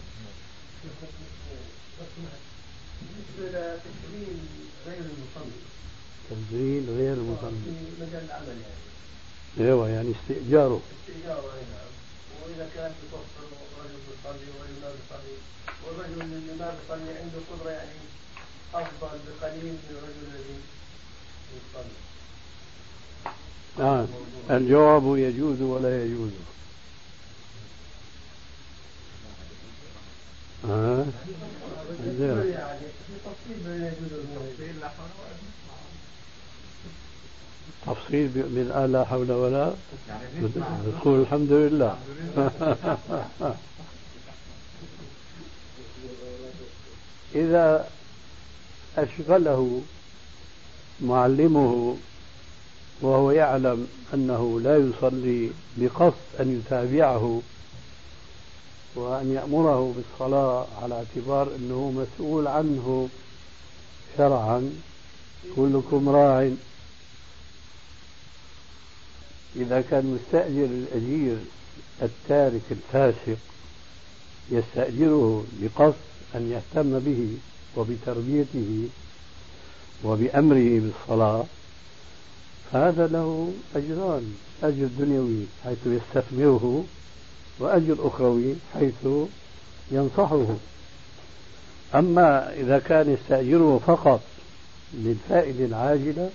[3.02, 4.38] بالنسبة لتشغيل
[4.88, 5.62] غير المصلي
[6.30, 7.22] تنزيل غير في
[8.02, 10.82] مجال العمل يعني أيوه يعني استئجاره.
[11.02, 11.92] استئجاره أي نعم.
[12.44, 13.46] وإذا كانت بتوفر
[13.80, 14.81] رجل بيصلي ورجل
[15.86, 17.90] ما بيصلي والرجل اللي ما بيصلي عنده قدرة يعني
[18.74, 20.60] أفضل بقليل من الرجل الذي
[21.58, 21.98] يصلي.
[23.88, 24.06] آه.
[24.50, 26.32] الجواب يجوز ولا يجوز؟
[30.70, 31.06] آه.
[32.46, 32.80] يعني
[33.26, 35.10] تفصيل بين يجوز والموجود لا حول
[37.86, 39.74] ولا تفصيل ب- من آه لا حول ولا
[40.08, 40.50] يعني
[41.02, 41.98] تقول الحمد لله.
[47.36, 47.90] إذا
[48.98, 49.82] أشغله
[51.02, 51.98] معلمه
[53.02, 57.42] وهو يعلم أنه لا يصلي بقصد أن يتابعه
[58.96, 63.10] وأن يأمره بالصلاة على اعتبار أنه مسؤول عنه
[64.18, 64.74] شرعا
[65.56, 66.50] كلكم راع.
[69.56, 71.38] إذا كان مستأجر الأجير
[72.02, 73.38] التارك الفاسق
[74.52, 77.28] يستأجره بقصد أن يهتم به
[77.78, 78.88] وبتربيته
[80.04, 81.46] وبأمره بالصلاة
[82.72, 86.86] فهذا له أجران أجر دنيوي حيث يستثمره
[87.60, 89.08] وأجر أخروي حيث
[89.92, 90.46] ينصحه.
[91.96, 94.22] أما إذا كان يستأجره فقط
[94.94, 96.30] للفائدة العاجلة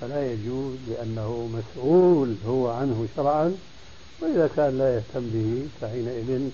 [0.00, 3.56] فلا يجوز لأنه مسؤول هو عنه شرعا
[4.20, 6.50] وإذا كان لا يهتم به فحينئذ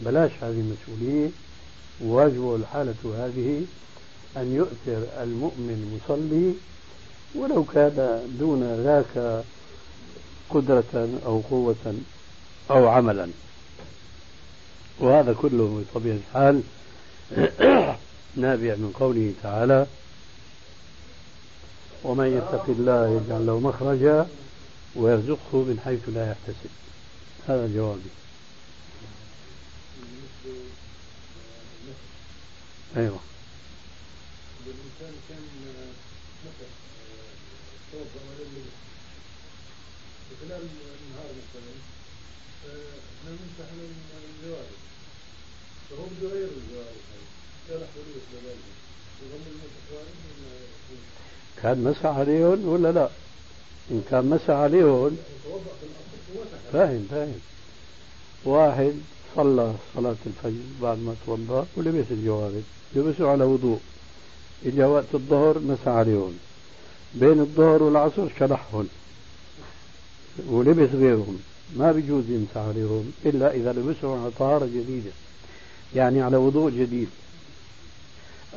[0.00, 1.30] بلاش هذه المسؤولية.
[2.00, 3.62] واجبه الحالة هذه
[4.36, 6.54] أن يؤثر المؤمن المصلي
[7.34, 9.44] ولو كان دون ذاك
[10.50, 11.94] قدرة أو قوة
[12.70, 13.28] أو عملا.
[15.00, 16.62] وهذا كله بطبيعة الحال
[18.36, 19.86] نابع من قوله تعالى
[22.04, 24.26] ومن يتق الله يجعل له مخرجا
[24.96, 26.70] ويرزقه من حيث لا يحتسب.
[27.48, 28.10] هذا جوابي.
[32.96, 33.18] أيوه
[51.62, 53.08] كان مسح عليهم ولا لا؟
[53.90, 55.18] إن كان مسح عليهم
[56.72, 57.40] فاهم فاهم
[58.44, 58.94] واحد
[59.36, 62.62] صلى صلاة الفجر بعد ما توضأ ولبس الجوارب
[62.96, 63.80] لبسوا على وضوء.
[64.66, 66.38] إجا وقت الظهر مسح عليهم.
[67.14, 68.88] بين الظهر والعصر شلحهم
[70.48, 71.38] ولبس غيرهم.
[71.76, 75.10] ما بيجوز يمسح عليهم إلا إذا لبسهم على طهارة جديدة.
[75.94, 77.08] يعني على وضوء جديد.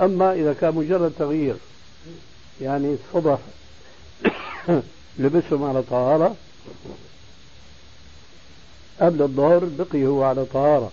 [0.01, 1.55] أما إذا كان مجرد تغيير
[2.61, 3.39] يعني الصبح
[5.19, 6.35] لبسهم على طهارة
[8.99, 10.91] قبل الظهر بقي هو على طهارة.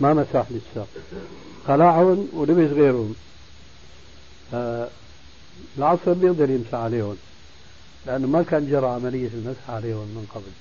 [0.00, 0.86] ما مسح لسه
[1.66, 3.14] خلعهم ولبس غيرهم.
[5.78, 7.16] العصر بيقدر يمسح عليهم.
[8.06, 10.52] لأنه ما كان جرى عملية المسح عليهم من قبل.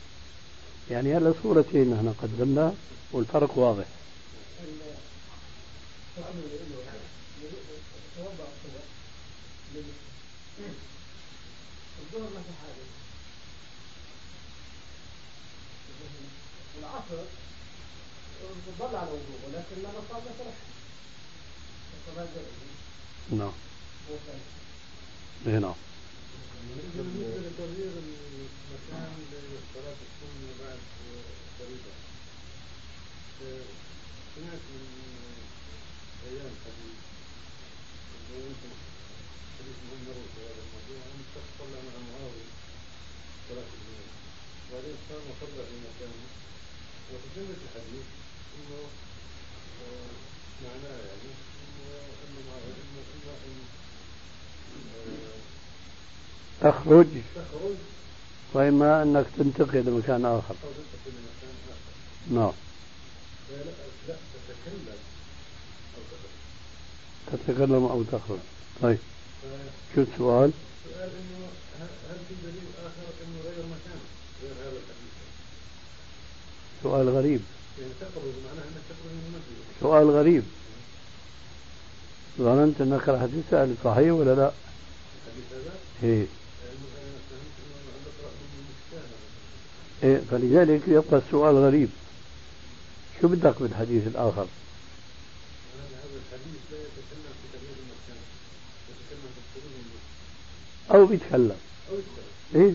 [0.91, 2.73] يعني هلا صورتين نحن قدمنا
[3.11, 3.85] والفرق واضح.
[12.13, 12.61] الظهر
[18.80, 20.53] ظل على وضوء ولكن ما نصاب مثلا
[23.32, 23.53] نعم.
[25.45, 25.76] نعم.
[26.95, 30.80] بالنسبة لتغيير المكان لصلاة السنة بعد
[31.59, 31.93] فريضة
[34.36, 34.86] سمعت من
[36.28, 36.97] أيام حديث
[38.36, 38.72] يمكن
[39.59, 42.51] حديث مهم نروي في هذا الموضوع أن الشخص صلى مع معاوية
[43.49, 44.07] صلاة الليل
[44.67, 46.28] وبعدين قام وصلى في مكانه.
[47.11, 48.20] وتجمد الحديث آه،
[56.61, 57.07] تخرج
[58.53, 60.55] وإما أنك تنتقل لمكان آخر.
[62.31, 62.51] نعم.
[63.51, 64.15] لا
[64.47, 64.87] تتكلم
[65.95, 67.43] أو تخرج.
[67.47, 68.39] تتكلم أو تخرج
[68.81, 68.97] طيب.
[69.95, 70.51] شو السؤال؟
[70.85, 71.47] السؤال انه
[71.79, 74.05] هل في دليل اخر انه غير مكانه
[74.43, 75.13] غير هذا الحديث
[76.83, 77.41] سؤال غريب.
[77.80, 78.09] انك
[79.82, 80.43] سؤال غريب.
[82.38, 84.51] ظننت أنك راح تسأل صحيح ولا لا؟
[85.51, 86.26] هذا إيه.
[90.03, 91.89] إيه فلذلك يبقى السؤال غريب.
[93.22, 94.47] شو بدك بالحديث الآخر؟ هذا
[96.03, 98.22] هذا الحديث لا يتكلم في تغيير المكان
[98.89, 101.57] يتكلم في الخروج من المسجد أو بيتكلم
[101.89, 102.74] أو يتكلم إيه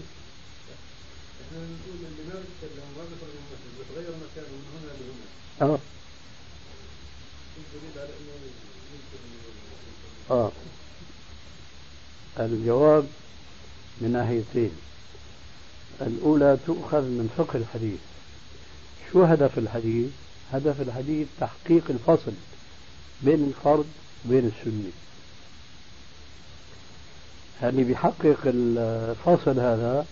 [1.42, 4.92] إحنا نقول اللي ما بيتكلم ما بيخرج من المسجد بتغير مكانه من هنا
[5.62, 5.78] يمكن
[10.30, 10.50] آه.
[12.40, 13.07] الجواب
[14.00, 14.70] من ناحيتين
[16.00, 17.98] الأولى تؤخذ من فقه الحديث.
[19.12, 20.11] شو هدف الحديث؟
[20.52, 22.32] هدف الحديث تحقيق الفصل
[23.22, 23.86] بين الفرد
[24.26, 24.90] وبين السنة
[27.62, 30.07] اللي بيحقق الفصل هذا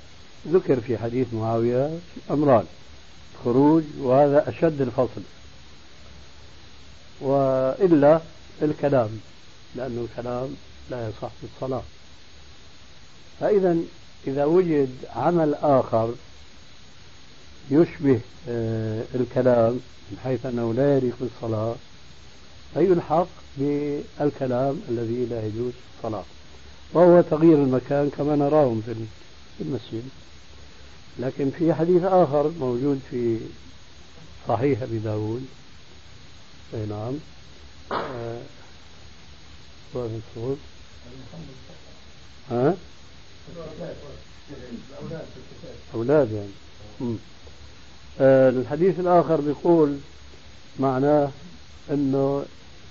[0.48, 1.98] ذكر في حديث معاوية
[2.30, 2.64] أمران.
[3.44, 5.22] خروج وهذا أشد الفصل.
[7.20, 8.20] وإلا
[8.62, 9.20] الكلام
[9.76, 10.56] لأنه الكلام
[10.90, 11.82] لا يصح في الصلاة.
[13.40, 13.76] فإذا
[14.26, 16.14] إذا وجد عمل آخر
[17.70, 19.80] يشبه آه، الكلام
[20.10, 21.74] من حيث أنه لا يليق بالصلاة
[22.74, 23.26] فيلحق
[23.56, 26.24] بالكلام الذي لا يجوز في الصلاة.
[26.92, 28.94] وهو تغيير المكان كما نراهم في
[29.58, 30.08] في المسجد.
[31.18, 33.38] لكن في حديث آخر موجود في
[34.48, 35.46] صحيح أبي داود.
[36.74, 37.14] أي نعم.
[37.92, 38.40] آه،
[39.94, 40.58] الصوت
[42.50, 42.76] ها؟
[45.94, 47.16] أولاد يعني.
[48.20, 49.98] آه الحديث الآخر بيقول
[50.78, 51.30] معناه
[51.90, 52.44] أنه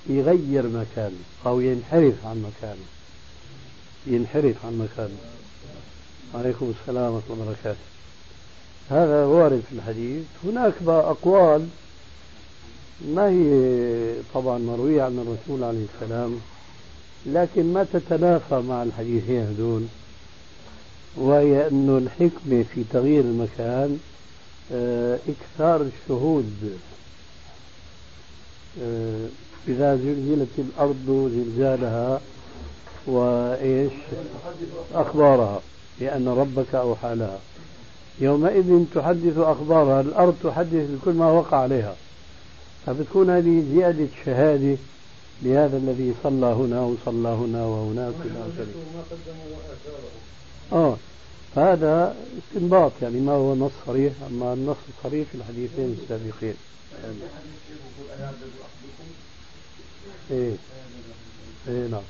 [0.09, 2.85] يغير مكانه أو ينحرف عن مكانه.
[4.07, 5.17] ينحرف عن مكانه.
[6.33, 7.92] عليكم السلام ورحمة الله وبركاته.
[8.89, 10.23] هذا وارد في الحديث.
[10.45, 11.67] هناك بقى أقوال
[13.07, 16.39] ما هي طبعا مروية عن الرسول عليه السلام
[17.25, 19.83] لكن ما تتنافى مع الحديثين هذول
[21.15, 23.99] وهي أنه الحكمة في تغيير المكان
[24.73, 26.77] آه، إكثار الشهود
[28.81, 29.27] آه،
[29.67, 32.21] إذا زلزلت الأرض زلزالها
[33.07, 33.91] وإيش؟
[34.93, 35.61] أخبارها
[36.01, 37.39] لأن ربك أوحى لها.
[38.19, 41.95] يومئذ تحدث أخبارها الأرض تحدث بكل ما وقع عليها.
[42.85, 44.77] فبتكون هذه زيادة شهادة
[45.41, 48.67] لهذا الذي صلى هنا وصلى هنا وهناك إلى آخره.
[48.95, 50.11] ما قدموا واثاره
[50.73, 50.97] آه
[51.55, 56.55] هذا استنباط يعني ما هو نص صريح أما النص الصريح في الحديثين السابقين.
[60.31, 60.55] إيه
[61.67, 62.03] إيه نعم.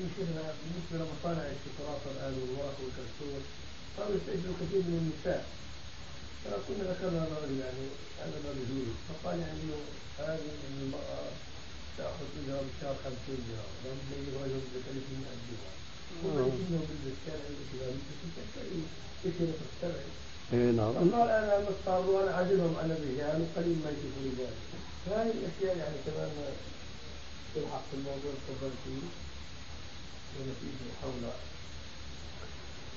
[0.00, 0.26] يمكن
[0.60, 3.42] بالنسبة لمصانع الشوكولاته الآن والورق والكرتون
[3.96, 5.42] صاروا يستاجروا كثير من النساء
[6.42, 7.84] فكنا ذكرنا الرجل يعني
[8.22, 9.64] هذا ما بيجوز فقال يعني
[10.18, 10.50] هذه
[10.82, 11.22] المرأة
[11.98, 15.76] تأخذ اجره بالشهر 50 دينار لما يجي رجل ب 300 دينار
[16.24, 17.64] هو انه بالدكان عنده
[18.36, 18.80] تشتري
[19.24, 20.04] تشتري تشتري
[20.52, 20.92] إيه نعم.
[21.14, 24.68] قال أنا مضطر وأنا عازلهم على به يعني قليل ما يشوفوا ذلك
[25.06, 26.30] فهذه الأشياء يعني كمان
[27.54, 29.02] تلحق في الموضوع تفضل فيه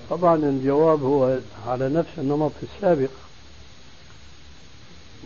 [0.10, 3.10] طبعا الجواب هو على نفس النمط السابق.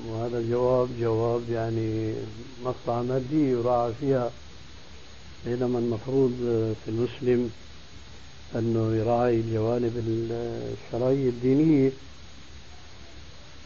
[0.08, 2.14] وهذا الجواب جواب يعني
[2.64, 4.32] مصلحة مادية يراعى فيها
[5.45, 6.32] بينما المفروض
[6.86, 7.51] في المسلم
[8.55, 11.91] أنه يراعي الجوانب الشرعية الدينية.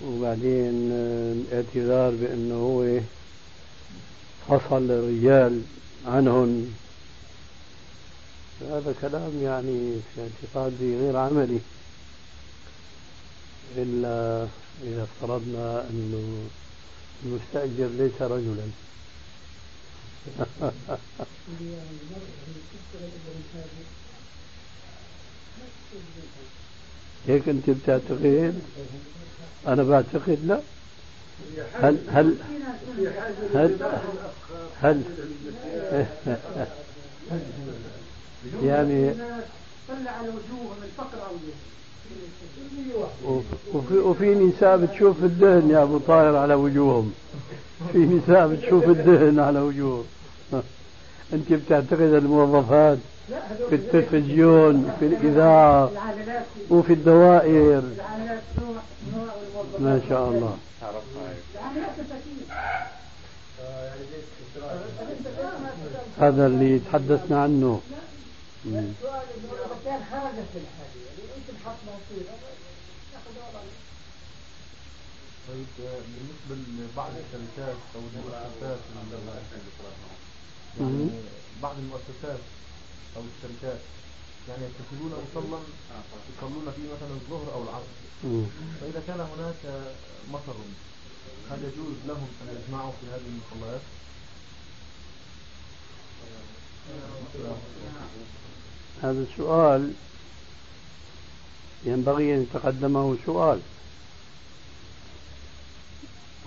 [0.05, 2.99] وبعدين الاعتذار بأنه هو
[4.47, 5.61] فصل الرجال
[6.07, 6.73] عنهم.
[8.69, 11.59] هذا كلام يعني في اعتقادي غير عملي
[13.77, 14.47] إلا
[14.83, 16.47] إذا افترضنا أنه
[17.25, 18.67] المستأجر ليس رجلا
[27.27, 28.55] هيك أنت بتعتقد؟
[29.67, 30.61] أنا بعتقد لا
[31.81, 32.35] هل هل
[33.53, 33.75] هل
[34.81, 35.01] هل
[38.63, 39.13] يعني
[39.89, 41.35] طلع على وجوههم الفقر أو
[43.73, 47.13] وفي, وفي نساء بتشوف الدهن يا أبو طاهر على وجوههم.
[47.93, 50.05] في نساء بتشوف الدهن على وجوههم.
[51.33, 52.97] أنت بتعتقد الموظفات؟
[53.69, 55.91] في التلفزيون في الإذاعة
[56.69, 57.83] وفي الدوائر.
[59.79, 60.57] ما شاء الله.
[66.19, 67.81] هذا اللي تحدثنا عنه.
[75.47, 75.67] طيب
[76.13, 78.79] بالنسبة لبعض الشركات أو المؤسسات
[80.79, 81.09] يعني
[81.63, 82.41] بعض المؤسسات
[83.15, 83.81] أو الشركات
[84.49, 85.59] يعني يتخذون مصلى
[86.37, 87.95] يصلون فيه مثلا الظهر أو العصر
[88.81, 89.61] فإذا كان هناك
[90.33, 90.55] مطر
[91.51, 93.81] هل يجوز لهم أن يجمعوا في هذه المصليات؟
[99.03, 99.91] هذا السؤال
[101.85, 103.59] ينبغي أن يتقدمه سؤال.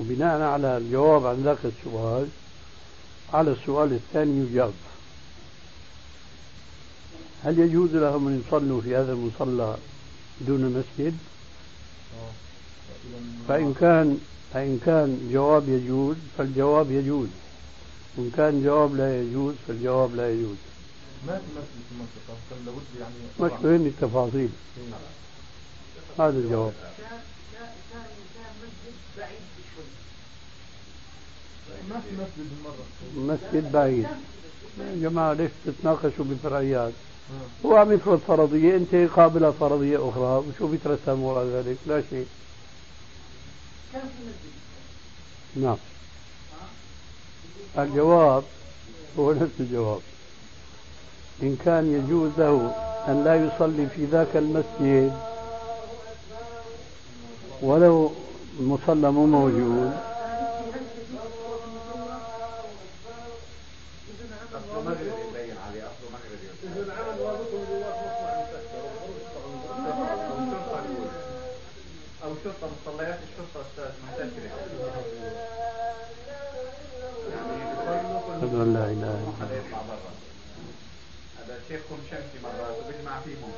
[0.00, 2.28] وبناء على الجواب عن ذاك السؤال
[3.32, 4.72] على السؤال الثاني يجاب.
[7.44, 9.76] هل يجوز لهم أن يصلوا في هذا المصلى
[10.40, 11.14] دون مسجد؟
[13.48, 14.20] فإن كان
[14.52, 17.28] فإن كان جواب يجوز فالجواب يجوز.
[18.16, 20.56] وإن كان جواب لا يجوز فالجواب لا يجوز.
[21.26, 24.48] ما في مسجد في المنطقة كان لابد يعني مش مهم التفاصيل
[26.18, 26.72] هذا الجواب.
[31.90, 33.34] ما في مسجد مرة.
[33.34, 34.06] مسجد بعيد.
[34.78, 36.92] يا جماعة ليش تتناقشوا بفرعيات؟
[37.66, 40.44] هو عم يفرض فرضية أنت قابلة فرضية أخرى.
[40.48, 42.26] وشو بيترسم وراء ذلك؟ لا شيء.
[45.56, 45.76] نعم.
[47.78, 48.44] الجواب
[49.18, 50.00] هو نفس الجواب.
[51.42, 52.74] إن كان يجوز له
[53.08, 55.12] أن لا يصلي في ذاك المسجد
[57.62, 58.12] ولو
[58.60, 59.92] المصلى مو موجود.
[72.24, 74.50] أو شرطة مصليات الشرطة أستاذ منتشرة
[78.36, 80.13] أشهد أن لا إله إلا الله.
[81.64, 83.52] هذا شيخهم شمسي مرات وبيجمع فيهم.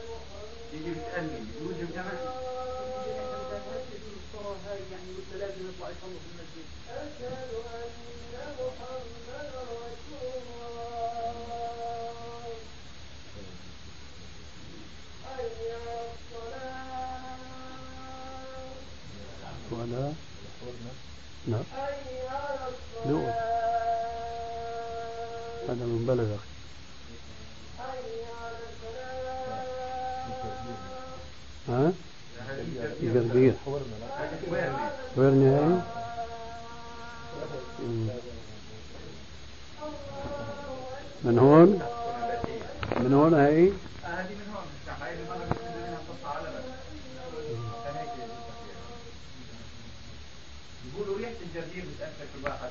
[0.72, 2.04] يجي بيسألني يوجب جمع
[4.92, 7.90] يعني لازم يطلع يصلوا في المسجد أشهد أن
[8.58, 10.86] محمد رسول الله
[15.24, 17.36] حي على الصلاة؟
[19.70, 20.12] ولا
[21.46, 21.64] نعم.
[25.68, 26.55] هذا من بلد أخي
[31.68, 31.92] ها؟
[33.14, 33.54] قرقير
[35.16, 35.80] وين نهائي؟
[41.24, 41.82] من هون؟
[43.00, 43.72] من هون هاي؟ هاي
[50.94, 52.70] يقولوا ريحة الجرجير بتأثر في الواحد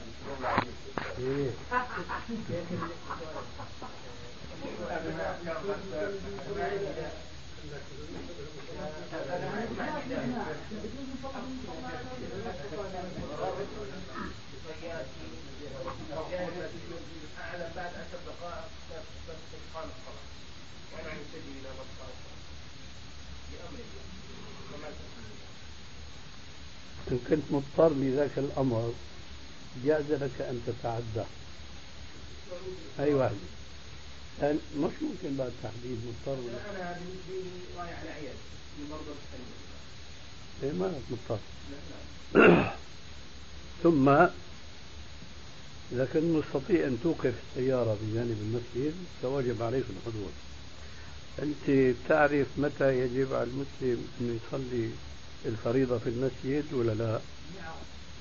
[27.12, 28.94] إن كنت مضطر لذاك الأمر
[29.86, 31.28] جاز لك أن تتعدى.
[33.00, 33.55] أي واحد؟
[34.44, 38.36] مش ممكن بعد تحديد مضطر أنا بالنسبة لي رايح على عيال
[40.64, 41.40] إيه ما مضطر
[43.84, 44.10] ثم
[45.92, 50.32] إذا كنت مستطيع أن توقف السيارة بجانب المسجد فوجب عليك الحضور
[51.40, 54.90] أنت تعرف متى يجب على المسلم أن يصلي
[55.46, 57.20] الفريضة في المسجد ولا لا؟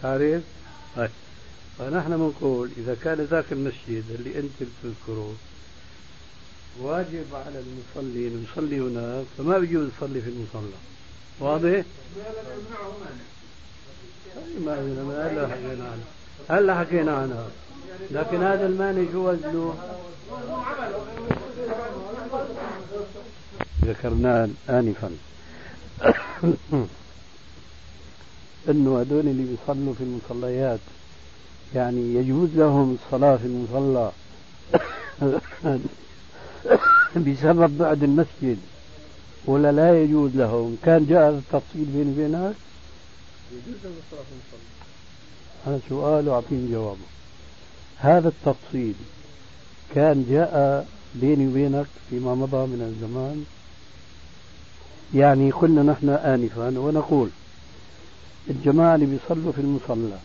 [0.03, 0.43] تعرف؟
[0.97, 1.11] هاي.
[1.79, 5.35] فنحن بنقول إذا كان ذاك المسجد اللي أنت بتذكره
[6.81, 10.77] واجب على المصلي أن يصلي هناك فما بيجوز يصلي في المصلى.
[11.41, 11.85] واضح؟
[14.65, 14.75] ما
[15.29, 16.07] هلا حكينا عنها
[16.49, 17.49] هلا حكينا عنها
[18.11, 19.75] لكن هذا المانع شو وزنه؟
[23.85, 25.11] ذكرناه آنفا.
[28.69, 30.81] إنه هذول اللي بيصلوا في المصليات
[31.75, 34.13] يعني يجوز لهم الصلاة في المصلى.
[37.27, 38.59] بسبب بعد المسجد
[39.47, 42.55] ولا لا يجوز لهم كان جاء التفصيل بيني وبينك
[43.53, 43.95] يجوز
[45.67, 47.07] هذا سؤال وأعطيني جوابه
[47.97, 48.95] هذا التفصيل
[49.95, 53.45] كان جاء بيني وبينك فيما مضى من الزمان.
[55.15, 57.29] يعني قلنا نحن آنفا ونقول
[58.51, 60.19] الجماعة اللي بيصلوا في المصلى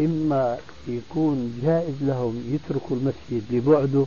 [0.00, 4.04] إما يكون جائز لهم يتركوا المسجد لبعده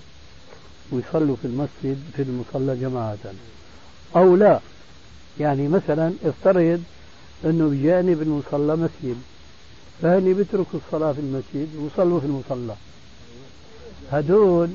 [0.91, 3.17] ويصلوا في المسجد في المصلى جماعة.
[4.15, 4.59] أو لا
[5.39, 6.83] يعني مثلا افترض
[7.45, 9.17] أنه بجانب المصلى مسجد
[10.01, 12.75] فهني بيتركوا الصلاة في المسجد ويصلوا في المصلى.
[14.11, 14.69] هدول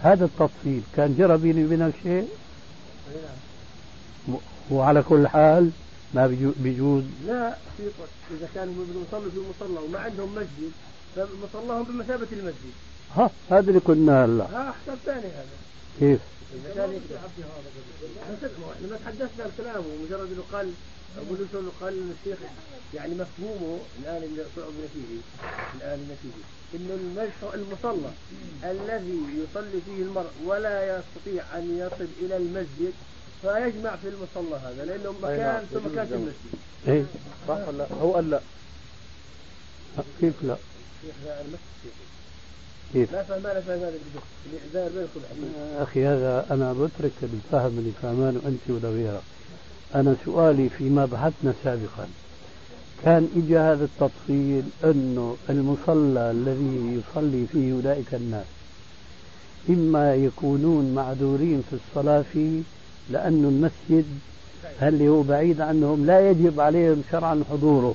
[0.00, 2.28] هذا التفصيل كان جرى بيني وبينك شيء؟
[4.70, 5.70] وعلى كل حال
[6.14, 7.02] ما بيجوز.
[7.26, 7.82] لا في
[8.30, 10.72] إذا كانوا بيصلوا في مصلى وما عندهم مسجد
[11.16, 12.74] فمصلاهم بمثابة المسجد.
[13.16, 15.46] ها هذا اللي قلنا هلا ها حساب ثاني هذا
[16.00, 16.20] كيف؟
[16.72, 16.86] إحنا
[18.90, 20.72] ما تحدثنا الكلام ومجرد إنه قال
[21.16, 22.38] أقول انه قال الشيخ
[22.94, 25.20] يعني مفهومه الآن اللي صعبنا فيه
[25.74, 26.28] الآن فيه
[26.78, 28.10] إنه المصلى
[28.64, 32.92] الذي يصلي فيه المرء ولا يستطيع أن يصل إلى المسجد
[33.42, 35.66] فيجمع في المصلى هذا لأنه مكان.
[35.72, 36.54] ثم مكان في المسجد.
[36.88, 37.04] إيه
[37.48, 38.40] صح ولا هو قال لا
[40.20, 40.56] كيف لا؟
[42.94, 43.78] كيف؟ لا فهم لا فهم
[44.74, 49.22] هذا أخي هذا أنا بترك الفهم اللي فهمانه أنت ولا غيرك.
[49.94, 52.06] أنا سؤالي فيما بحثنا سابقا.
[53.04, 58.46] كان اجى هذا التفصيل أنه المصلى الذي يصلي فيه أولئك الناس
[59.68, 62.60] إما يكونون معذورين في الصلاة فيه
[63.10, 64.04] لأن المسجد
[64.82, 67.94] اللي هو بعيد عنهم؟ لا يجب عليهم شرعا حضوره.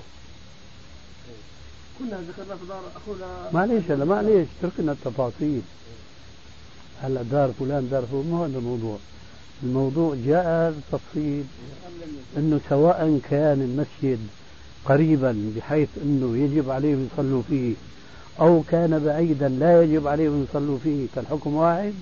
[2.00, 3.50] كنا ذكرنا في دار أخونا.
[3.54, 5.62] معليش هلا معليش تركنا التفاصيل.
[7.02, 8.32] هلا دار فلان دار فلان.
[8.32, 8.98] ما هذا الموضوع.
[9.64, 11.44] الموضوع جاء هذا التفصيل
[12.38, 14.20] إنه سواء كان المسجد
[14.86, 17.74] قريبا بحيث إنه يجب عليهم يصلوا فيه
[18.40, 21.94] أو كان بعيدا لا يجب عليهم يصلوا فيه كالحكم واحد.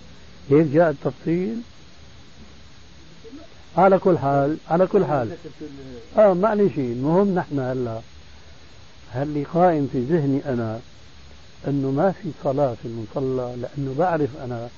[0.49, 1.57] هيك جاء التفصيل.
[3.77, 5.31] على كل حال على كل حال.
[6.17, 6.33] آه
[6.75, 7.99] شيء المهم نحن هلا.
[9.11, 10.79] هل قائم في ذهني أنا
[11.67, 14.69] انه ما في صلاة في المصلى لأنه بعرف أنا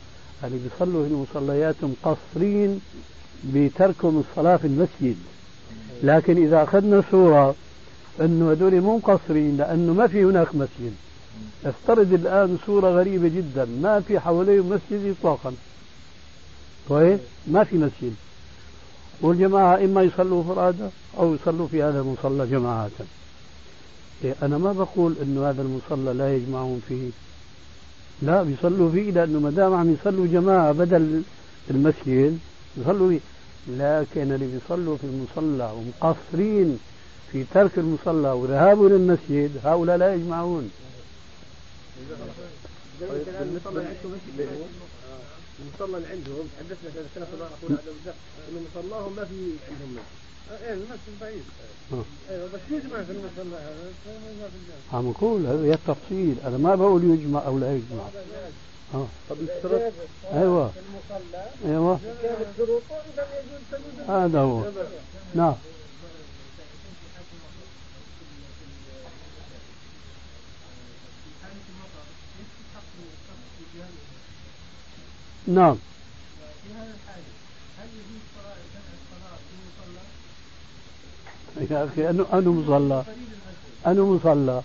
[0.44, 2.82] اللي بيصلوا في المصليات مقصرين
[3.44, 5.16] بتركهم الصلاة في المسجد.
[6.04, 7.56] لكن إذا أخذنا صورة
[8.22, 10.94] أنه هذول مو مقصرين لأنه ما في هناك مسجد.
[11.66, 15.54] افترض الآن صورة غريبة جدا ما في حواليهم مسجد اطلاقا.
[16.88, 18.16] كويس ما في مسجد.
[19.22, 22.90] والجماعة إما يصلوا فرادى أو يصلوا في هذا المصلى جماعة.
[24.26, 27.10] أنا ما بقول إنه هذا المصلى لا يجمعون فيه.
[28.22, 31.22] لا بيصلوا فيه لأنه ما دام عم يصلوا جماعة بدل
[31.70, 32.40] المسجد
[32.78, 33.20] يصلوا فيه.
[33.68, 36.80] لكن اللي بيصلوا في المصلى ومقصرين
[37.32, 40.72] في ترك المصلى وذهابوا للمسجد هؤلاء لا يجمعون.
[45.60, 48.16] المصلى اللي عندهم حدثنا اخونا عبد الرزاق
[48.50, 50.19] إنه مصلاهم ما في عندهم مسجد.
[50.52, 51.42] إيه.
[52.30, 53.94] أيوه بس يجمع في المصلى هذا
[54.94, 58.04] عم نقول هذا التفصيل أنا ما بقول يجمع أو لا يجمع.
[58.94, 59.08] آه.
[59.30, 59.94] طب الشرط
[60.34, 60.72] أيوه.
[61.66, 62.00] أيوه.
[64.08, 64.64] هذا هو.
[65.36, 65.56] نعم.
[75.48, 75.78] نعم.
[81.72, 83.04] يا أخي أنه أنه مصلى.
[83.88, 84.62] أنه مصلى.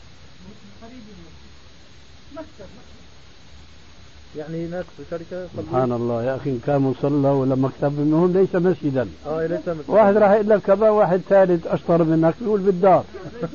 [4.37, 8.55] يعني هناك في شركة سبحان الله يا أخي إن كان مصلى ولا مكتب المهم ليس
[8.55, 9.09] مسجدا.
[9.27, 9.93] آه ليس مسجدا.
[9.93, 13.05] واحد راح يقول لك واحد ثالث أشطر منك يقول بالدار.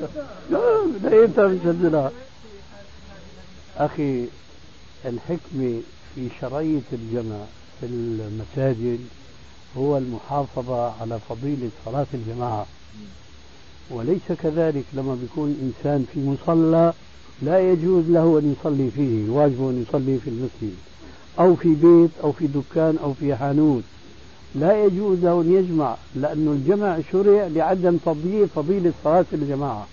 [0.52, 2.12] لا أنت مسجلها
[3.78, 4.26] أخي
[5.06, 5.82] الحكمة
[6.16, 7.38] في شرعية الجمع
[7.80, 9.00] في المساجد
[9.78, 12.66] هو المحافظة على فضيلة صلاة الجماعة.
[13.90, 16.94] وليس كذلك لما بيكون إنسان في مصلى
[17.42, 20.76] لا يجوز له أن يصلي فيه واجب أن يصلي في المسجد
[21.40, 23.84] أو في بيت أو في دكان أو في حانوت.
[24.56, 29.88] لا يجوز له أن يجمع لأن الجمع شرع لعدم تضييع فضيلة صلاة الجماعة.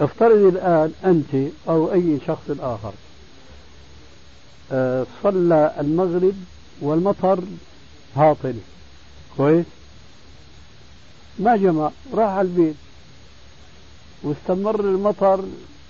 [0.00, 2.92] افترض الآن أنت أو أي شخص آخر
[4.72, 6.34] آه، صلى المغرب
[6.80, 7.38] والمطر
[8.16, 8.54] هاطل
[9.36, 9.66] كويس؟
[11.38, 12.74] ما جمع راح على البيت.
[14.22, 15.44] واستمر المطر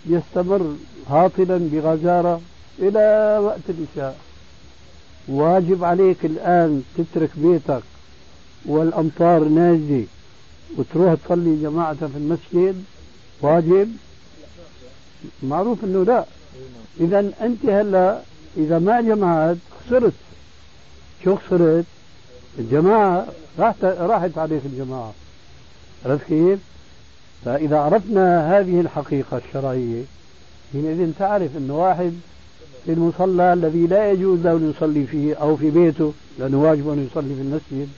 [0.06, 0.76] يستمر
[1.10, 2.40] هاطلا بغزارة
[2.78, 4.18] إلى وقت العشاء
[5.28, 7.82] واجب عليك الآن تترك بيتك
[8.66, 10.04] والأمطار نازلة
[10.76, 12.84] وتروح تصلي جماعة في المسجد.
[13.42, 13.96] واجب؟
[15.42, 16.24] معروف إنه لا.
[17.00, 18.20] اذا أنت هلأ
[18.56, 20.12] إذا ما جمعت خسرت.
[21.24, 21.84] شو خسرت؟
[22.58, 23.26] الجماعة
[23.58, 25.12] راحت راحت عليك الجماعة.
[26.04, 26.58] عرفت كيف؟
[27.44, 30.02] فإذا عرفنا هذه الحقيقة الشرعية
[30.72, 32.12] حينئذ تعرف أنه واحد
[32.84, 37.06] في المصلى الذي لا يجوز له أن يصلي فيه أو في بيته لأنه واجب أن
[37.10, 37.88] يصلي في المسجد.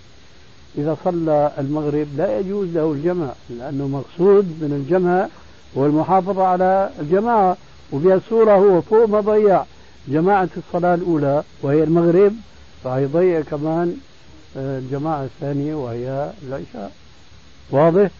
[0.78, 5.28] إذا صلى المغرب لا يجوز له الجمع لأنه مقصود من الجمع
[5.78, 7.56] هو المحافظة على الجماعة
[7.92, 9.64] وبهالصورة هو فوق ما ضيع.
[10.08, 12.32] جماعة الصلاة الأولى وهي المغرب
[12.84, 13.96] فهيضيع كمان
[14.56, 16.92] آه، الجماعة الثانية وهي العشاء.
[17.70, 18.10] واضح؟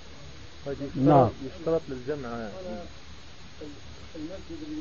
[0.66, 1.28] طيب نعم.
[1.46, 2.48] يشترط للجمع
[4.16, 4.80] المسجد اللي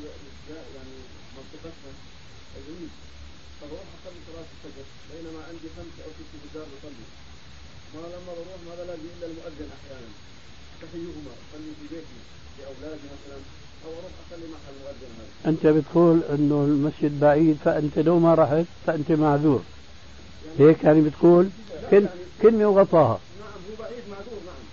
[0.76, 0.96] يعني
[1.36, 1.92] منطقتنا
[2.56, 2.90] العيد
[3.60, 7.06] فبروح اصلي صلاه الفجر بينما عندي خمسه أو سته الدار بصلي
[7.94, 10.10] ما لما بروح ما بلاقي الا المؤذن أحيانا
[10.82, 12.18] تحيهما اصلي في بيتي
[12.58, 13.38] لاولادي مثلا
[13.84, 18.66] أو أروح اصلي مع المؤذن هذا أنت بتقول أنه المسجد بعيد فأنت لو ما رحت
[18.86, 19.62] فأنت معذور
[20.58, 21.48] هيك يعني بتقول
[21.90, 22.06] كل
[22.42, 24.64] كلمة وغطاها نعم هو بعيد معذور نعم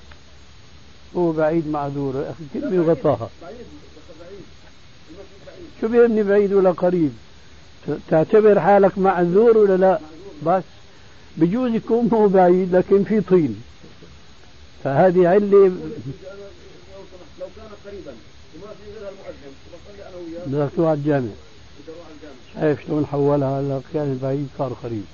[1.17, 2.15] هو بعيد معذور.
[2.15, 2.95] يا بعيد المسجد
[4.19, 4.45] بعيد
[5.81, 7.11] شو بيعني بعيد ولا قريب.
[8.09, 9.99] تعتبر حالك معذور ولا لا؟
[10.45, 10.63] بس.
[11.37, 13.63] بجوز يكون هو بعيد لكن في طين.
[14.83, 15.71] فهذه علة
[17.39, 18.13] لو كان قريبا
[18.55, 21.31] وما في غير المؤذن بصلي أنا وياه بدك تروح على الجامع.
[22.55, 25.05] شايف شلون حولها هلا كان بعيد صار قريب.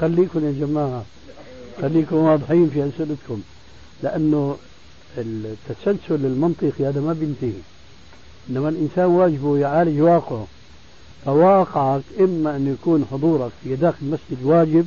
[0.00, 1.04] خليكم يا جماعة
[1.82, 3.42] خليكم واضحين في أسئلتكم.
[4.02, 4.56] لأنه
[5.18, 7.60] التسلسل المنطقي هذا ما بينتهي.
[8.50, 10.46] إنما الإنسان واجبه يعالج واقعه.
[11.24, 14.86] فواقعك إما أن يكون حضورك في داخل المسجد واجب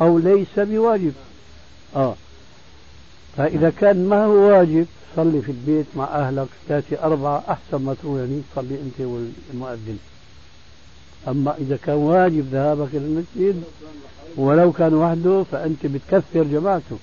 [0.00, 1.12] أو ليس بواجب.
[1.96, 2.14] آه.
[3.36, 4.86] فإذا كان ما هو واجب
[5.16, 9.98] صلي في البيت مع أهلك ثلاثة أربعة أحسن ما تروح يعني تصلي أنت والمؤذن.
[11.28, 13.62] أما إذا كان واجب ذهابك إلى المسجد
[14.36, 16.98] ولو كان وحده فأنت بتكثر جماعته.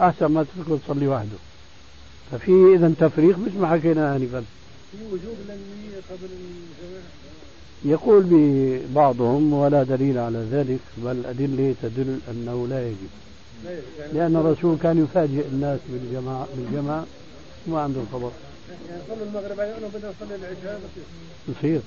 [0.00, 1.38] أحسن ما تتركه تصلي وحده.
[2.32, 4.44] ففي إذا تفريق مثل ما حكينا آنفا
[4.92, 7.04] في وجوب النية قبل الجماعة
[7.84, 13.10] يقول ببعضهم ولا دليل على ذلك بل الأدلة تدل أنه لا يجب.
[13.98, 17.06] يعني لأن الرسول كان يفاجئ الناس بالجماعة بالجماعة
[17.66, 18.30] ما عنده خبر.
[18.88, 21.02] يعني صلوا المغرب أنا بدي اصلي العشاء بس
[21.56, 21.80] يصير.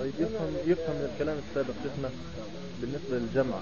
[0.00, 2.10] طيب يفهم يفهم من الكلام السابق شيخنا
[2.80, 3.58] بالنسبة للجمع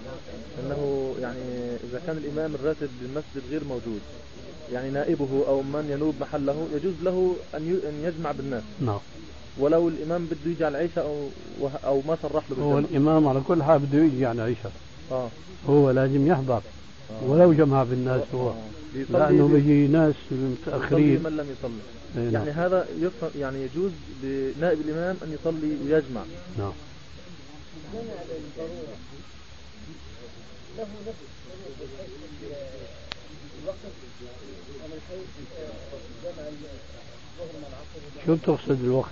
[0.61, 4.01] أنه يعني إذا كان الإمام الراتب بالمسجد غير موجود
[4.73, 8.63] يعني نائبه أو من ينوب محله يجوز له أن يجمع بالناس.
[8.81, 8.99] نعم.
[9.59, 11.29] ولو الإمام بده يجي على العشاء أو
[11.85, 14.73] أو ما صرح له هو الإمام على كل حال بده يجي عن عشاء
[15.13, 15.29] آه.
[15.69, 16.63] هو لازم يحضر.
[17.11, 17.25] آه.
[17.27, 18.49] ولو جمع بالناس هو.
[18.49, 18.55] آه.
[18.95, 21.23] بيصلي لأنه بيجي ناس متأخرين.
[21.23, 21.73] من لم يصلي.
[22.17, 22.59] إيه يعني نعم.
[22.59, 22.87] هذا
[23.39, 23.91] يعني يجوز
[24.23, 26.23] بنائب الإمام أن يصلي ويجمع.
[26.59, 26.73] نعم.
[30.79, 30.91] له نفس
[33.63, 33.83] الوقت ومن حيث جمع الظهر
[34.81, 34.94] مع العصر
[38.27, 39.11] شو بتقصد الوقت؟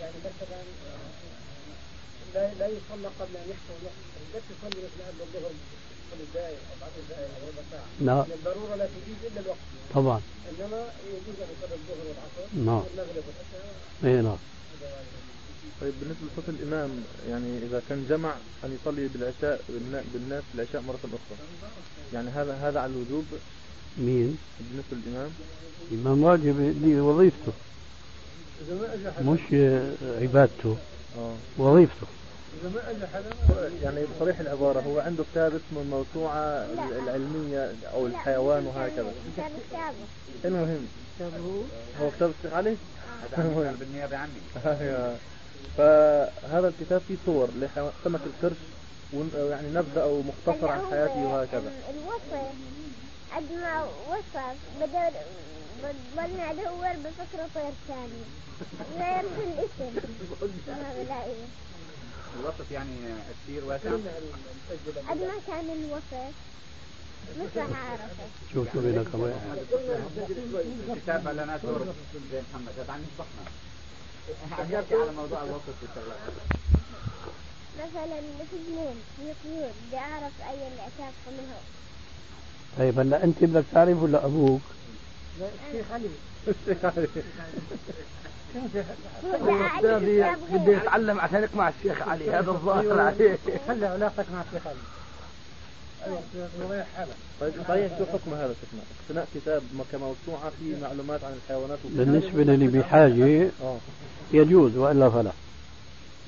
[0.00, 0.62] يعني مثلا
[2.34, 2.54] لا.
[2.58, 3.94] لا يصلى قبل ان يحصل الوقت
[4.34, 4.40] لا.
[4.40, 5.52] تصلي مثلا قبل الظهر
[6.34, 8.86] دقائق أو عشر دقائق أو ربع ساعه لأن الضروره لا.
[8.86, 9.58] تجيز الا الوقت
[9.94, 12.82] طبعا انما يجوز ان يصلي الظهر والعصر نعم.
[12.84, 14.36] والمغرب والعشاء اي نعم
[15.80, 18.34] طيب بالنسبة لصوت الإمام يعني إذا كان جمع
[18.64, 21.38] أن يصلي بالعشاء بالنا- بالناس العشاء مرة أخرى.
[22.12, 23.24] يعني هذا هذا على الوجوب؟
[23.98, 25.30] مين؟ بالنسبة للإمام
[25.92, 27.52] الإمام واجب دي وظيفته.
[28.68, 29.40] إذا ما اجى حدا مش
[30.22, 30.76] عبادته.
[31.18, 31.34] آه.
[31.58, 32.06] وظيفته.
[32.62, 36.66] إذا ما اجى حدا يعني بصريح العبارة هو عنده كتاب اسمه الموسوعة
[37.04, 39.12] العلمية أو الحيوان وهكذا.
[39.36, 39.94] كتاب كتابه.
[40.44, 40.86] المهم.
[42.00, 42.76] هو؟ كتاب الشيخ علي؟
[43.80, 44.30] بالنيابة عني.
[44.66, 45.16] أيوة.
[45.78, 48.56] فهذا الكتاب فيه صور لسمك القرش
[49.12, 51.72] ون- يعني نبذة أو مختصر عن حياته وهكذا.
[51.90, 52.50] الوصف
[53.36, 55.10] قد ما وصف بدور
[55.82, 58.22] بضلني ادور بفكرة طير ثاني
[58.98, 59.92] غير الاسم.
[62.40, 62.96] الوسط يعني
[63.44, 63.90] كثير واسع.
[65.08, 66.34] قد ما كان الوسط.
[67.38, 68.26] مش راح أعرفه.
[68.54, 71.60] شوف شو بينك وبين كتاب اعلانات
[72.32, 73.04] زي محمد هذا عن
[74.70, 76.18] يحكي على موضوع الوسط في الشغلات.
[77.78, 78.20] مثلا
[78.50, 81.79] في جنين في طيور بدي أعرف أي اللي أشافه منه
[82.78, 84.60] طيب هلا انت بدك تعرف ولا أبوك؟
[85.40, 86.08] الشيخ علي.
[88.54, 94.42] بدي أعرف كتاب بده يتعلم عشان يقمع الشيخ علي هذا الظاهر عليه خلي علاقتك مع
[94.48, 94.76] الشيخ علي.
[96.06, 96.84] أيوه
[97.40, 99.62] طيب صحيح شو حكم هذا شيخنا؟ اقتناء كتاب
[99.92, 103.76] كموسوعة فيه معلومات عن الحيوانات؟ بالنسبة للي بحاجة آه.
[104.32, 105.30] يجوز وإلا فلا؟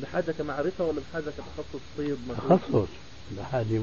[0.00, 2.88] بحاجة كمعرفة ولا بحاجة كتخصص طيب مثلا؟ تخصص.
[3.38, 3.80] بحاجة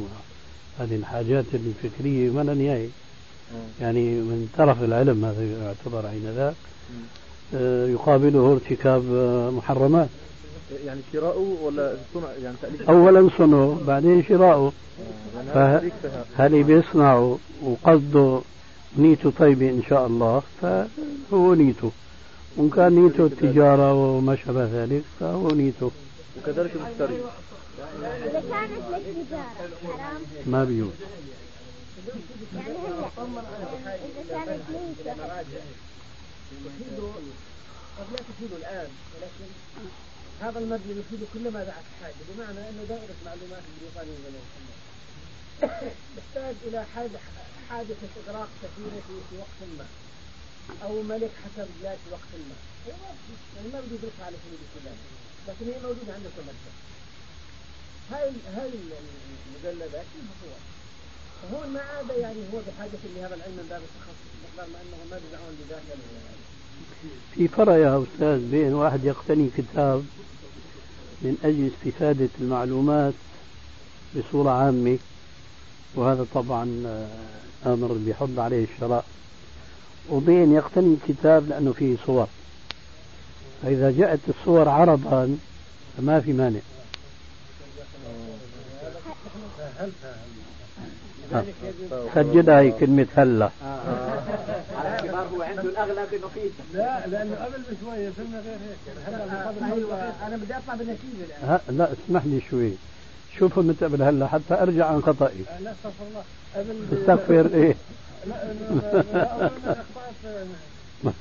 [0.80, 2.88] هذه الحاجات الفكرية ما لها نهاية.
[2.88, 3.84] آه.
[3.84, 6.56] يعني من طرف العلم هذا يعتبر حينذاك.
[7.56, 10.10] آه، يقابله ارتكاب آه، محرمات.
[10.86, 14.72] يعني شراؤه ولا صنع يعني تأليف؟ اولا صنعه بعدين شراؤه.
[15.36, 16.26] يعني هذا فه- شريك فيها.
[16.46, 18.42] هل بيصنعه؟ وقصده
[18.98, 21.92] نيته طيبة إن شاء الله فهو نيته.
[22.58, 25.92] وإن كان نيته التجارة وما شابه ذلك فهو نيته.
[26.38, 27.18] وكذلك المشتري.
[27.98, 30.92] إذا كانت للتجارة حرام؟ ما بيجوز
[32.56, 34.62] يعني هلا إذا كانت
[36.66, 37.14] تفيده
[37.98, 39.52] قد لا تفيده الآن ولكن
[40.42, 44.76] هذا المبني يفيد كل ما دعت حاجة بمعنى أنه دائرة معلومات البريطانية يسمى
[46.18, 47.20] تحتاج إلى حاجة
[47.70, 49.86] حادثة إغراق سفينة في وقت ما
[50.84, 52.56] أو ملك حسب في وقت ما.
[53.56, 54.98] يعني ما بدي يدرسها على سبيل المثال
[55.48, 56.89] لكن هي موجودة عندك في المكتب
[58.12, 60.58] هاي هاي المجلدات فيها
[61.52, 65.20] صور ما عاد يعني هو بحاجة لهذا العلم من باب التخصص باعتبار ما أنه ما
[65.26, 66.30] بيدعون بذاك ال-
[67.36, 70.06] في فرق يا أستاذ بين واحد يقتني كتاب
[71.22, 73.14] من أجل استفادة المعلومات
[74.16, 74.98] بصورة عامة
[75.96, 77.08] وهذا طبعا آه،
[77.74, 79.06] أمر بيحض عليه الشراء.
[80.10, 82.28] وبين يقتني كتاب لأنه فيه صور.
[83.64, 85.38] فإذا جاءت الصور عرضا
[85.98, 86.60] فما في مانع
[88.06, 89.69] آه.
[92.16, 93.50] سجلها هي كلمة هلا
[94.76, 99.76] على اعتبار هو عنده الاغلب انه فيه لا لأنه قبل بشويه صرنا غير هيك هلا
[99.76, 102.72] أيوه أنا بدي اطلع بالنتيجه الان ها لا اسمح لي شوي
[103.40, 106.24] شوفوا متى قبل هلا حتى ارجع عن خطأي لا استغفر الله
[106.56, 107.76] قبل استغفر إيه
[108.28, 109.76] لا إنه-
[111.04, 111.12] لا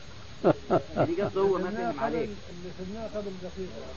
[0.45, 2.31] قصده هو ما فهم عليك.
[2.51, 3.89] اللي خدناه قبل دقيقة.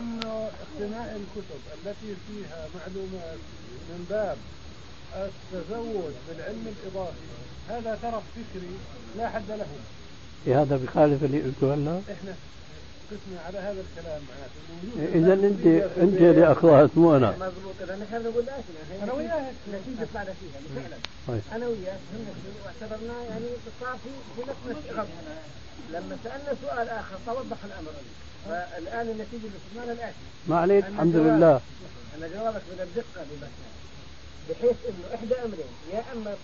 [0.00, 3.38] إنه اقتناء الكتب التي فيها معلومات
[3.88, 4.36] من باب
[5.16, 7.26] التزود بالعلم الإضافي
[7.68, 8.76] هذا ترف فكري
[9.18, 9.66] لا حد له.
[10.46, 12.34] هذا بخالف اللي قلته هلا إحنا
[13.12, 14.60] قسنا على هذا الكلام معناته.
[15.18, 15.66] اذا انت
[16.04, 17.74] أنت اللي اخطات مو أنا مضبوط.
[17.82, 18.56] اذا نحن بنقول لا
[19.02, 20.96] أنا وياه نتيجه طلعنا فيها فعلا
[21.28, 21.42] طيب.
[21.52, 22.32] أنا وياه فهمنا
[22.64, 23.46] واعتبرناه يعني
[23.80, 25.08] صار في في نفس الشغف.
[25.92, 27.92] لما سألنا سؤال آخر توضح الأمر.
[28.46, 30.24] فالآن النتيجة اللي وصلنا الآتي.
[30.48, 31.60] ما عليك؟ الحمد لله.
[32.14, 33.72] أن جوابك من الدقة بمكان
[34.48, 35.72] بحيث إنه إحدى أمرين.
[35.92, 36.34] يا أما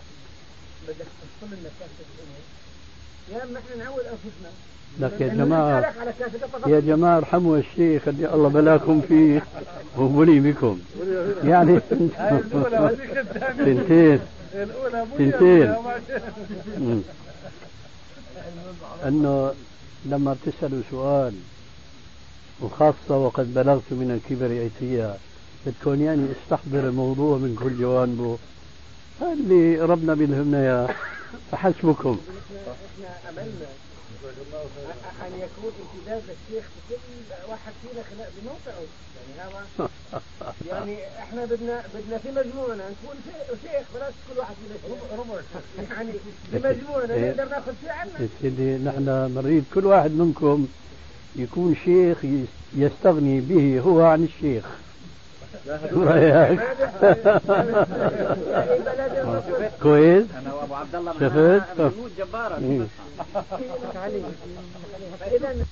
[0.88, 2.44] بدك تفصل لنا كاسه الأمور
[3.32, 4.50] يا أما إحنا نعود أنفسنا.
[5.00, 5.28] لك يا
[6.52, 6.68] فقط.
[6.68, 9.42] يا جماعة ارحموا الشيخ اللي الله بلاكم فيه
[9.98, 10.78] وبلي بكم.
[11.44, 11.72] يعني
[15.78, 16.00] وما-
[16.78, 17.00] مم.
[19.08, 19.52] أنه
[20.04, 21.32] لما بتسالوا سؤال
[22.60, 25.16] وخاصة وقد بلغت من الكبر عتيا
[25.66, 28.38] بدكم يعني استحضر الموضوع من كل جوانبه.
[29.20, 30.88] هذا اللي ربنا بيلهمنا اياه
[31.52, 32.18] فحسبكم.
[35.28, 38.02] ان يكون امتداد للشيخ في كل واحد فينا
[38.36, 38.82] بموقعه
[39.38, 39.62] يعني هذا
[40.70, 44.76] يعني إحنا بدنا بدنا في مجموعنا نكون شي- شيخ بلاش كل واحد فينا
[45.90, 46.12] يعني
[46.50, 47.30] في مجموعنا إيه.
[47.30, 48.10] نقدر ناخذ شيء عنا.
[48.20, 49.04] يا سيدي نحن
[49.34, 50.66] نريد كل واحد منكم
[51.36, 54.64] يكون شيخ يس- يستغني به هو عن الشيخ.
[55.90, 56.60] شو رأيك؟
[59.82, 61.92] كويس؟ أنا وابو عبد الله شفت؟
[62.32, 62.86] معنا
[65.30, 65.66] え、旦那。